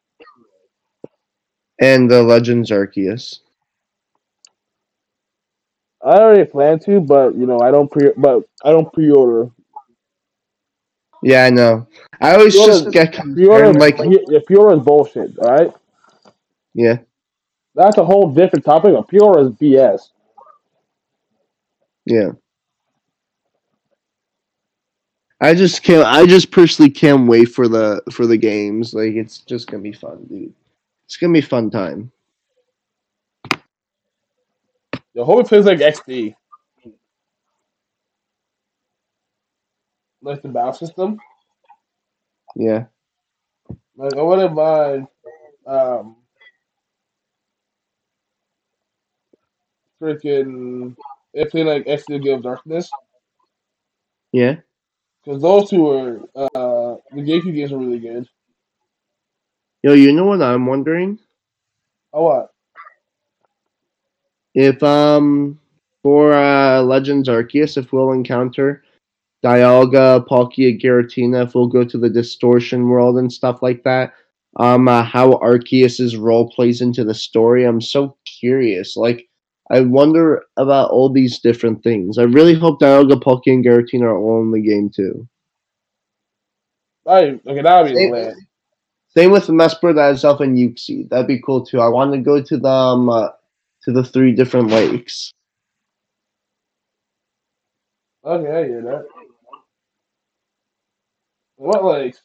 And 1.79 2.11
the 2.11 2.21
Legends 2.21 2.69
Arceus. 2.69 3.39
I 6.03 6.17
already 6.17 6.45
plan 6.45 6.79
to, 6.79 6.99
but 6.99 7.35
you 7.35 7.45
know, 7.45 7.59
I 7.59 7.71
don't 7.71 7.89
pre, 7.89 8.11
but 8.17 8.43
I 8.63 8.71
don't 8.71 8.91
pre-order. 8.91 9.49
Yeah, 11.23 11.45
I 11.45 11.49
know. 11.49 11.87
I 12.19 12.33
always 12.35 12.53
Pre-order- 12.53 12.71
just 12.73 12.91
get 12.91 13.13
Pre-order, 13.13 13.71
concerned, 13.73 13.79
like, 13.79 13.97
yeah, 14.27 14.39
pre-order 14.45 14.75
is 14.77 14.83
bullshit. 14.83 15.37
All 15.39 15.51
right, 15.51 15.71
yeah. 16.73 16.97
that's 17.75 17.97
a 17.97 18.05
whole 18.05 18.31
different 18.33 18.65
topic. 18.65 18.93
A 18.95 19.03
pre-order 19.03 19.41
is 19.41 19.49
BS. 19.49 20.09
Yeah. 22.05 22.31
I 25.39 25.53
just 25.55 25.81
can't. 25.83 26.05
I 26.05 26.25
just 26.27 26.51
personally 26.51 26.91
can't 26.91 27.27
wait 27.27 27.45
for 27.45 27.67
the 27.67 28.01
for 28.11 28.27
the 28.27 28.37
games. 28.37 28.93
Like 28.93 29.13
it's 29.13 29.39
just 29.39 29.67
gonna 29.69 29.81
be 29.81 29.91
fun, 29.91 30.25
dude. 30.29 30.53
It's 31.05 31.17
gonna 31.17 31.33
be 31.33 31.39
a 31.39 31.43
fun 31.43 31.71
time. 31.71 32.11
The 35.15 35.25
whole 35.25 35.43
feels 35.43 35.65
like 35.65 35.79
XD. 35.79 36.35
Like 40.21 40.41
the 40.41 40.49
battle 40.49 40.73
system. 40.73 41.19
Yeah. 42.55 42.85
Like 43.95 44.15
I 44.15 44.21
wouldn't 44.21 44.53
mind 44.53 45.07
um 45.65 46.15
freaking 50.01 50.95
if 51.33 51.51
they 51.51 51.63
like 51.63 51.85
Gale 51.85 52.35
of 52.35 52.43
Darkness. 52.43 52.89
Yeah. 54.31 54.57
Because 55.23 55.41
those 55.41 55.69
two 55.69 55.89
are 55.89 56.19
uh 56.35 56.97
the 57.11 57.21
GameCube 57.21 57.55
games 57.55 57.71
are 57.71 57.77
really 57.77 57.99
good. 57.99 58.27
Yo, 59.83 59.93
you 59.93 60.13
know 60.13 60.25
what 60.25 60.41
I'm 60.41 60.65
wondering? 60.65 61.19
Oh 62.13 62.23
what? 62.23 62.53
If 64.53 64.81
um 64.83 65.59
for 66.03 66.33
uh 66.33 66.81
Legends 66.81 67.29
Arceus, 67.29 67.77
if 67.77 67.91
we'll 67.93 68.11
encounter 68.11 68.83
Dialga, 69.43 70.25
Palkia, 70.27 70.79
Giratina, 70.79 71.45
if 71.45 71.55
we'll 71.55 71.67
go 71.67 71.83
to 71.83 71.97
the 71.97 72.09
distortion 72.09 72.89
world 72.89 73.17
and 73.17 73.31
stuff 73.31 73.61
like 73.61 73.83
that. 73.83 74.13
Um, 74.57 74.87
uh, 74.87 75.03
how 75.03 75.33
Arceus's 75.37 76.17
role 76.17 76.51
plays 76.51 76.81
into 76.81 77.03
the 77.03 77.13
story. 77.13 77.63
I'm 77.63 77.81
so 77.81 78.17
curious. 78.39 78.97
Like, 78.97 79.29
I 79.71 79.79
wonder 79.81 80.43
about 80.57 80.91
all 80.91 81.09
these 81.09 81.39
different 81.39 81.83
things. 81.83 82.17
I 82.17 82.23
really 82.23 82.53
hope 82.53 82.81
Dialga, 82.81 83.21
Palkia, 83.21 83.53
and 83.53 83.65
Giratina 83.65 84.03
are 84.03 84.17
all 84.17 84.41
in 84.41 84.51
the 84.51 84.61
game 84.61 84.89
too. 84.93 85.27
I 87.07 87.39
okay 87.47 87.61
that 87.61 87.81
would 87.81 87.89
be 87.89 87.95
Same- 87.95 88.11
lit. 88.11 88.35
Same 89.13 89.31
with 89.31 89.47
Mesprit, 89.47 89.95
that 89.95 90.13
itself, 90.13 90.39
and 90.39 90.57
Uxie. 90.57 91.09
That'd 91.09 91.27
be 91.27 91.41
cool 91.41 91.65
too. 91.65 91.81
I 91.81 91.89
want 91.89 92.13
to 92.13 92.19
go 92.19 92.41
to 92.41 92.57
the 92.57 92.69
um, 92.69 93.09
uh, 93.09 93.29
to 93.83 93.91
the 93.91 94.05
three 94.05 94.31
different 94.31 94.69
lakes. 94.69 95.33
Okay, 98.23 98.49
I 98.49 98.63
hear 98.65 98.81
that. 98.83 99.05
What 101.61 101.83
like 101.83 102.15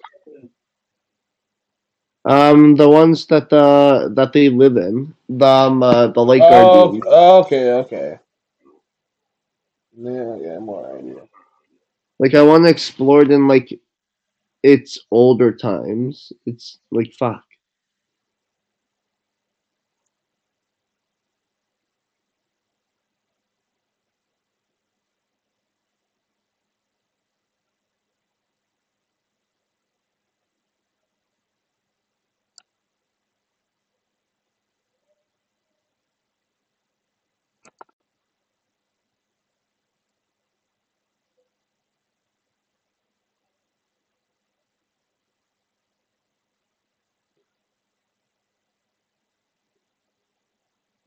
Um, 2.25 2.75
the 2.75 2.89
ones 2.89 3.27
that 3.27 3.53
uh 3.53 4.09
that 4.15 4.33
they 4.33 4.49
live 4.49 4.77
in, 4.79 5.15
the 5.29 5.47
um, 5.47 5.83
uh, 5.83 6.09
the 6.09 6.25
Lake 6.25 6.43
oh, 6.43 6.89
Guardians. 6.89 7.07
okay, 7.07 7.73
okay. 7.73 8.19
Yeah, 9.95 10.37
yeah, 10.41 10.59
more 10.59 10.99
idea. 10.99 11.21
Like 12.19 12.35
I 12.35 12.43
want 12.43 12.65
to 12.65 12.71
explore 12.71 13.23
it 13.23 13.31
in 13.31 13.47
like 13.47 13.79
its 14.63 14.99
older 15.11 15.53
times. 15.53 16.33
It's 16.47 16.79
like 16.91 17.13
fuck. 17.13 17.45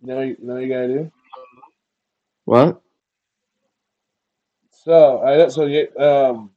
No, 0.01 0.21
you 0.21 0.37
know 0.41 0.53
what 0.53 0.63
you 0.63 0.69
gotta 0.69 0.87
do. 0.87 1.11
What? 2.45 2.81
So 4.71 5.19
I 5.21 5.47
so 5.49 5.65
yeah, 5.65 5.85
um, 5.99 6.51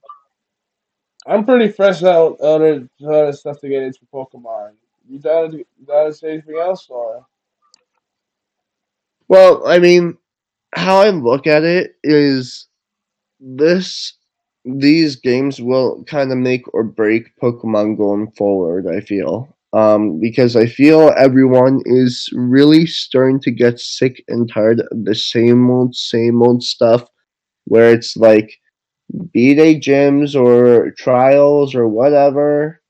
I'm 1.26 1.44
pretty 1.44 1.70
fresh 1.72 2.02
out 2.02 2.40
other 2.40 2.88
other 3.05 3.33
stuff 3.33 3.61
to 3.61 3.68
get 3.68 3.83
into 3.83 4.00
Pokemon. 4.12 4.72
You 5.09 5.18
gotta 5.18 5.59
you 5.59 5.66
gotta 5.87 6.12
say 6.14 6.33
anything 6.35 6.57
else 6.57 6.87
or 6.88 7.26
Well, 9.28 9.66
I 9.66 9.78
mean, 9.78 10.16
how 10.74 11.00
I 11.00 11.11
look 11.11 11.46
at 11.46 11.64
it 11.64 11.96
is 12.02 12.68
this 13.40 14.14
these 14.64 15.16
games 15.16 15.61
will 15.61 16.05
kind 16.05 16.31
of 16.31 16.38
make 16.38 16.72
or 16.72 16.85
break 16.85 17.37
Pokemon 17.40 17.96
going 17.96 18.31
forward, 18.33 18.87
I 18.87 19.00
feel. 19.00 19.57
Um, 19.74 20.20
because 20.20 20.54
I 20.54 20.66
feel 20.66 21.14
everyone 21.16 21.80
is 21.87 22.28
really 22.35 22.85
starting 22.85 23.40
to 23.40 23.50
get 23.50 23.80
sick 23.80 24.22
and 24.28 24.50
tired 24.52 24.80
of 24.80 25.04
the 25.04 25.14
same 25.14 25.70
old, 25.70 25.94
same 25.94 26.42
old 26.42 26.62
stuff 26.62 27.04
where 27.64 27.92
it's 27.92 28.16
like 28.16 28.58
beat 29.32 29.58
a 29.58 29.78
gyms 29.78 30.35
or 30.35 30.90
trials 30.92 31.74
or 31.74 31.88
whatever, 31.88 32.80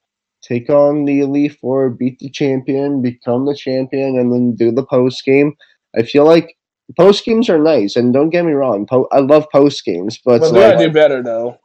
take 0.42 0.70
on 0.70 1.04
the 1.04 1.20
Elite 1.20 1.58
Four, 1.60 1.90
beat 1.90 2.18
the 2.18 2.30
champion, 2.30 3.02
become 3.02 3.46
the 3.46 3.54
champion, 3.54 4.18
and 4.18 4.32
then 4.32 4.54
do 4.54 4.72
the 4.72 4.84
post 4.86 5.24
game. 5.24 5.54
I 5.96 6.02
feel 6.02 6.24
like 6.24 6.56
post 6.96 7.24
games 7.24 7.48
are 7.48 7.58
nice, 7.58 7.96
and 7.96 8.12
don't 8.12 8.30
get 8.30 8.44
me 8.44 8.52
wrong, 8.52 8.86
po- 8.86 9.08
I 9.12 9.20
love 9.20 9.46
post 9.50 9.84
games, 9.84 10.18
but 10.24 10.40
but 10.40 10.50
they 10.52 10.60
gotta 10.60 10.76
like, 10.76 10.86
do 10.86 10.92
better 10.92 11.22
though. 11.22 11.58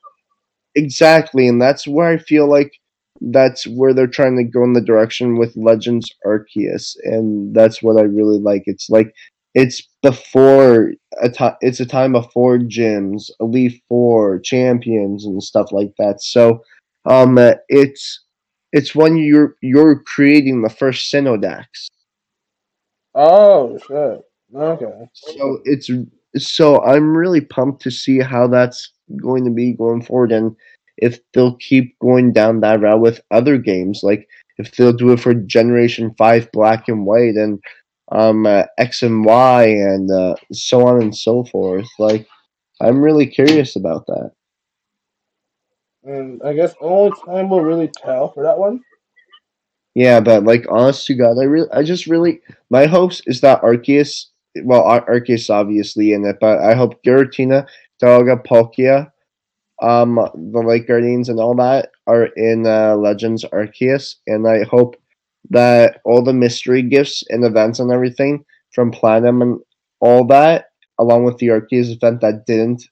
exactly, 0.75 1.47
and 1.47 1.61
that's 1.61 1.87
where 1.87 2.07
I 2.07 2.17
feel 2.17 2.47
like 2.49 2.71
that's 3.21 3.65
where 3.67 3.93
they're 3.93 4.07
trying 4.07 4.37
to 4.37 4.43
go 4.43 4.63
in 4.63 4.73
the 4.73 4.81
direction 4.81 5.37
with 5.37 5.55
Legends 5.55 6.09
Arceus, 6.25 6.95
and 7.03 7.55
that's 7.55 7.81
what 7.81 7.97
I 7.97 8.03
really 8.03 8.39
like. 8.39 8.63
It's 8.65 8.89
like 8.89 9.13
it's 9.53 9.81
before 10.03 10.93
a 11.21 11.29
time. 11.29 11.55
It's 11.61 11.79
a 11.79 11.85
time 11.85 12.11
before 12.11 12.59
gyms, 12.59 13.29
Elite 13.39 13.81
Four, 13.89 14.39
champions, 14.39 15.25
and 15.25 15.41
stuff 15.41 15.71
like 15.71 15.93
that. 15.97 16.21
So, 16.21 16.63
um, 17.05 17.39
it's 17.69 18.23
it's 18.71 18.93
when 18.93 19.17
you're 19.17 19.55
you're 19.61 20.03
creating 20.03 20.61
the 20.61 20.69
first 20.69 21.11
Sinnoh 21.11 21.41
dex. 21.41 21.89
Oh 23.15 23.77
shit. 23.87 24.21
Okay. 24.55 25.09
So 25.13 25.59
it's 25.65 25.89
so 26.37 26.83
I'm 26.83 27.15
really 27.15 27.41
pumped 27.41 27.81
to 27.83 27.91
see 27.91 28.19
how 28.19 28.47
that's 28.47 28.91
going 29.21 29.43
to 29.45 29.51
be 29.51 29.73
going 29.73 30.03
forward, 30.03 30.31
and 30.31 30.55
if 30.97 31.19
they'll 31.33 31.55
keep 31.57 31.97
going 31.99 32.33
down 32.33 32.61
that 32.61 32.81
route 32.81 33.01
with 33.01 33.21
other 33.31 33.57
games, 33.57 34.01
like 34.03 34.27
if 34.57 34.71
they'll 34.71 34.93
do 34.93 35.11
it 35.11 35.19
for 35.19 35.33
Generation 35.33 36.13
Five 36.17 36.51
Black 36.51 36.87
and 36.87 37.05
White 37.05 37.35
and 37.35 37.59
um, 38.11 38.45
uh, 38.45 38.63
X 38.77 39.03
and 39.03 39.25
Y 39.25 39.63
and 39.65 40.11
uh, 40.11 40.35
so 40.51 40.87
on 40.87 41.01
and 41.01 41.15
so 41.15 41.43
forth. 41.45 41.87
Like, 41.99 42.27
I'm 42.81 43.01
really 43.01 43.27
curious 43.27 43.75
about 43.75 44.05
that. 44.07 44.31
And 46.03 46.41
I 46.43 46.53
guess 46.53 46.73
only 46.79 47.11
time 47.25 47.49
will 47.49 47.63
really 47.63 47.89
tell 47.89 48.31
for 48.31 48.43
that 48.43 48.57
one. 48.57 48.81
Yeah, 49.93 50.19
but 50.19 50.43
like 50.43 50.65
honest 50.69 51.05
to 51.07 51.15
God, 51.15 51.37
I 51.39 51.43
really, 51.43 51.69
I 51.73 51.83
just 51.83 52.07
really, 52.07 52.39
my 52.69 52.85
hopes 52.85 53.21
is 53.25 53.41
that 53.41 53.61
Arceus, 53.61 54.27
well, 54.63 54.83
Ar- 54.83 55.05
Arceus 55.09 55.49
obviously 55.49 56.13
in 56.13 56.23
it, 56.23 56.37
but 56.39 56.59
I 56.59 56.75
hope 56.75 57.01
Giratina, 57.03 57.67
Dialga, 58.01 58.45
Palkia, 58.45 59.11
um, 59.81 60.15
the 60.15 60.59
Lake 60.59 60.87
Guardians 60.87 61.29
and 61.29 61.39
all 61.39 61.55
that 61.55 61.89
are 62.07 62.25
in 62.35 62.65
uh, 62.65 62.95
Legends 62.95 63.45
Arceus, 63.45 64.15
and 64.25 64.47
I 64.47 64.63
hope 64.63 64.95
that 65.49 66.01
all 66.03 66.23
the 66.23 66.33
mystery 66.33 66.81
gifts 66.81 67.23
and 67.29 67.45
events 67.45 67.79
and 67.79 67.91
everything 67.91 68.43
from 68.73 68.91
Platinum 68.91 69.41
and 69.41 69.59
all 69.99 70.25
that, 70.27 70.65
along 70.99 71.23
with 71.23 71.37
the 71.37 71.47
Arceus 71.47 71.95
event 71.95 72.21
that 72.21 72.45
didn't 72.45 72.83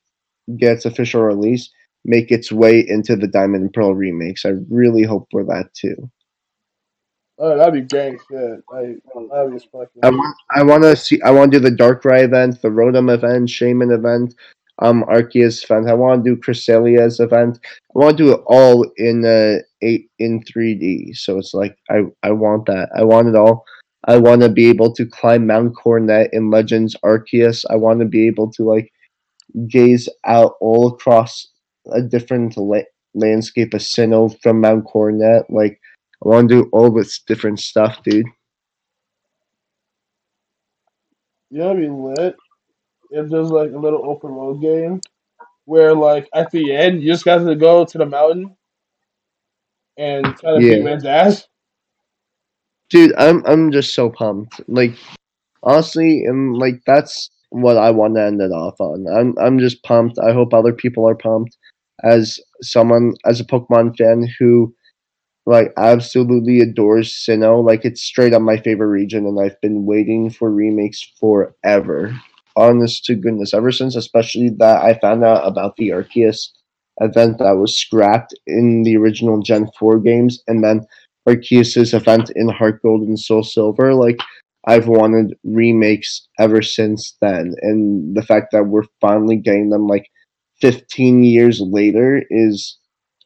get 0.57 0.73
its 0.73 0.85
official 0.85 1.21
release, 1.21 1.69
make 2.05 2.31
its 2.31 2.51
way 2.51 2.85
into 2.87 3.15
the 3.15 3.27
Diamond 3.27 3.63
and 3.63 3.73
Pearl 3.73 3.95
remakes. 3.95 4.45
I 4.45 4.53
really 4.69 5.03
hope 5.03 5.27
for 5.31 5.43
that 5.45 5.73
too. 5.73 6.09
Oh, 7.37 7.57
that'd 7.57 7.73
be 7.73 7.81
gang 7.81 8.17
shit. 8.29 8.63
Like, 8.71 8.97
that'd 9.29 9.51
be 9.51 9.59
fucking. 9.71 10.01
I 10.03 10.09
want, 10.09 10.37
I 10.51 10.63
want 10.63 10.83
to 10.83 10.95
see. 10.95 11.21
I 11.21 11.31
want 11.31 11.51
to 11.51 11.59
do 11.59 11.63
the 11.63 11.75
Dark 11.75 12.03
Darkrai 12.03 12.23
event, 12.23 12.61
the 12.61 12.69
Rotom 12.69 13.13
event, 13.13 13.49
Shaymin 13.49 13.93
event, 13.93 14.35
um, 14.79 15.03
Arceus 15.03 15.63
event. 15.63 15.89
I 15.89 15.93
want 15.93 16.23
to 16.23 16.35
do 16.35 16.41
Cresselia's 16.41 17.19
event. 17.19 17.59
I 17.63 17.99
want 17.99 18.17
to 18.17 18.23
do 18.23 18.33
it 18.33 18.41
all 18.47 18.85
in 18.97 19.25
uh, 19.25 19.59
eight 19.81 20.09
in 20.19 20.43
three 20.43 20.75
D. 20.75 21.13
So 21.13 21.37
it's 21.37 21.53
like 21.53 21.77
I, 21.89 22.03
I 22.23 22.31
want 22.31 22.65
that. 22.67 22.89
I 22.95 23.03
want 23.03 23.27
it 23.27 23.35
all. 23.35 23.65
I 24.07 24.17
want 24.17 24.41
to 24.41 24.49
be 24.49 24.67
able 24.67 24.93
to 24.93 25.05
climb 25.05 25.47
Mount 25.47 25.75
Coronet 25.75 26.29
in 26.31 26.51
Legends 26.51 26.95
Arceus. 27.03 27.65
I 27.69 27.75
want 27.75 27.99
to 27.99 28.05
be 28.05 28.27
able 28.27 28.51
to 28.51 28.63
like 28.63 28.91
gaze 29.67 30.09
out 30.25 30.53
all 30.61 30.89
across 30.89 31.47
a 31.91 32.01
different 32.01 32.57
la- 32.57 32.81
landscape 33.13 33.73
of 33.73 33.81
Sinnoh 33.81 34.39
from 34.41 34.61
Mount 34.61 34.85
Coronet. 34.85 35.49
Like 35.49 35.79
I 36.23 36.29
want 36.29 36.49
to 36.49 36.63
do 36.63 36.69
all 36.71 36.91
this 36.91 37.19
different 37.19 37.59
stuff, 37.59 38.03
dude. 38.03 38.25
Know, 41.51 41.67
what'd 41.67 41.81
be 41.81 41.89
lit. 41.89 42.35
It's 43.15 43.31
just 43.31 43.51
like 43.51 43.71
a 43.71 43.77
little 43.77 44.09
open 44.09 44.35
world 44.35 44.61
game 44.61 45.01
where, 45.65 45.93
like, 45.95 46.29
at 46.33 46.51
the 46.51 46.73
end, 46.75 47.01
you 47.01 47.11
just 47.11 47.25
got 47.25 47.39
to 47.43 47.55
go 47.55 47.85
to 47.85 47.97
the 47.97 48.05
mountain 48.05 48.55
and 49.97 50.25
try 50.37 50.53
to 50.53 50.61
Yeah. 50.61 50.75
beat 50.75 50.83
man's 50.83 51.05
ass. 51.05 51.47
dude 52.89 53.13
i'm 53.17 53.43
i'm 53.45 53.71
just 53.71 53.93
so 53.93 54.09
pumped. 54.09 54.61
Like 54.67 54.93
honestly 55.63 56.23
and 56.25 56.57
like 56.57 56.81
that's 56.85 57.29
what 57.49 57.77
i 57.77 57.91
want 57.91 58.15
to 58.15 58.21
end 58.23 58.41
it 58.41 58.51
off 58.51 58.79
on. 58.79 59.05
I'm 59.07 59.35
i'm 59.39 59.59
just 59.59 59.83
pumped. 59.83 60.17
I 60.19 60.33
hope 60.33 60.53
other 60.53 60.73
people 60.73 61.07
are 61.07 61.15
pumped 61.15 61.57
as 62.03 62.39
someone 62.61 63.13
as 63.25 63.39
a 63.39 63.45
pokemon 63.45 63.97
fan 63.97 64.27
who 64.39 64.73
like 65.45 65.73
absolutely 65.77 66.59
adores 66.61 67.13
sinnoh. 67.13 67.65
Like 67.65 67.85
it's 67.85 68.01
straight 68.03 68.33
up 68.33 68.41
my 68.41 68.57
favorite 68.57 68.87
region 68.87 69.25
and 69.25 69.39
i've 69.39 69.59
been 69.61 69.85
waiting 69.85 70.29
for 70.29 70.51
remakes 70.51 71.01
forever 71.19 72.13
honest 72.55 73.03
to 73.05 73.15
goodness 73.15 73.53
ever 73.53 73.71
since 73.71 73.95
especially 73.95 74.49
that 74.49 74.81
i 74.83 74.97
found 74.99 75.23
out 75.23 75.45
about 75.47 75.75
the 75.77 75.89
arceus 75.89 76.49
event 77.01 77.37
that 77.39 77.57
was 77.57 77.77
scrapped 77.77 78.33
in 78.47 78.83
the 78.83 78.95
original 78.95 79.41
gen 79.41 79.69
4 79.77 79.99
games 79.99 80.41
and 80.47 80.63
then 80.63 80.85
Arceus's 81.27 81.93
event 81.93 82.29
in 82.35 82.49
Heart 82.49 82.81
Gold 82.81 83.01
and 83.01 83.19
Soul 83.19 83.43
Silver. 83.43 83.93
Like 83.93 84.19
I've 84.67 84.87
wanted 84.87 85.35
remakes 85.43 86.27
ever 86.39 86.61
since 86.61 87.15
then, 87.21 87.55
and 87.61 88.15
the 88.15 88.21
fact 88.21 88.47
that 88.51 88.65
we're 88.65 88.85
finally 89.01 89.35
getting 89.35 89.69
them 89.69 89.87
like 89.87 90.09
15 90.61 91.23
years 91.23 91.61
later 91.61 92.23
is 92.29 92.77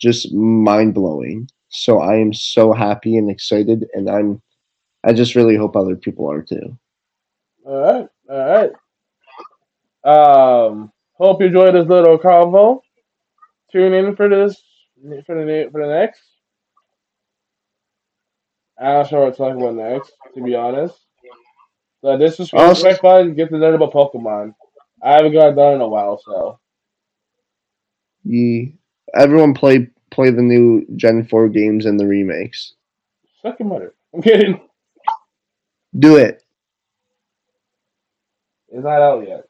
just 0.02 0.34
mind 0.34 0.94
blowing. 0.94 1.48
So 1.70 2.00
I 2.00 2.16
am 2.16 2.34
so 2.34 2.74
happy 2.74 3.16
and 3.18 3.30
excited, 3.30 3.86
and 3.94 4.10
I'm 4.10 4.42
I 5.04 5.14
just 5.14 5.36
really 5.36 5.56
hope 5.56 5.76
other 5.76 5.96
people 5.96 6.30
are 6.30 6.42
too. 6.42 6.78
All 7.66 7.82
right, 7.82 8.08
all 8.30 8.50
right. 8.50 8.72
Um, 10.10 10.92
hope 11.14 11.42
you 11.42 11.48
enjoyed 11.48 11.76
this 11.76 11.88
little 11.88 12.18
convo. 12.18 12.82
Tune 13.72 13.94
in 13.94 14.16
for 14.16 14.28
this 14.30 14.60
for 15.26 15.36
the 15.36 15.70
for 15.72 15.82
the 15.86 15.94
next. 15.94 16.22
I'm 18.80 18.86
not 19.00 19.10
sure 19.10 19.26
what 19.26 19.32
to 19.32 19.38
talk 19.38 19.56
about 19.58 19.76
next, 19.76 20.12
to 20.36 20.42
be 20.42 20.56
honest. 20.56 20.96
But 22.02 22.18
this 22.18 22.40
Also- 22.54 22.82
quite 22.84 23.00
fun. 23.00 23.36
Get 23.36 23.50
to 23.50 23.58
learn 23.58 23.76
about 23.76 23.92
Pokemon. 23.94 24.56
I 25.04 25.14
haven't 25.16 25.34
got 25.34 25.56
done 25.56 25.76
in 25.76 25.82
a 25.82 25.88
while, 25.88 26.18
so 26.26 26.60
Ye 28.24 28.74
everyone 29.16 29.54
play 29.54 29.90
play 30.12 30.30
the 30.32 30.42
new 30.42 30.86
Gen 30.96 31.24
4 31.26 31.50
games 31.50 31.86
and 31.86 32.00
the 32.00 32.08
remakes. 32.08 32.74
suck 33.42 33.60
your 33.60 33.68
mother. 33.70 33.94
I'm 34.14 34.22
kidding. 34.22 34.60
Do 35.98 36.18
it. 36.18 36.44
It's 38.70 38.84
not 38.84 39.02
out 39.02 39.28
yet. 39.28 39.46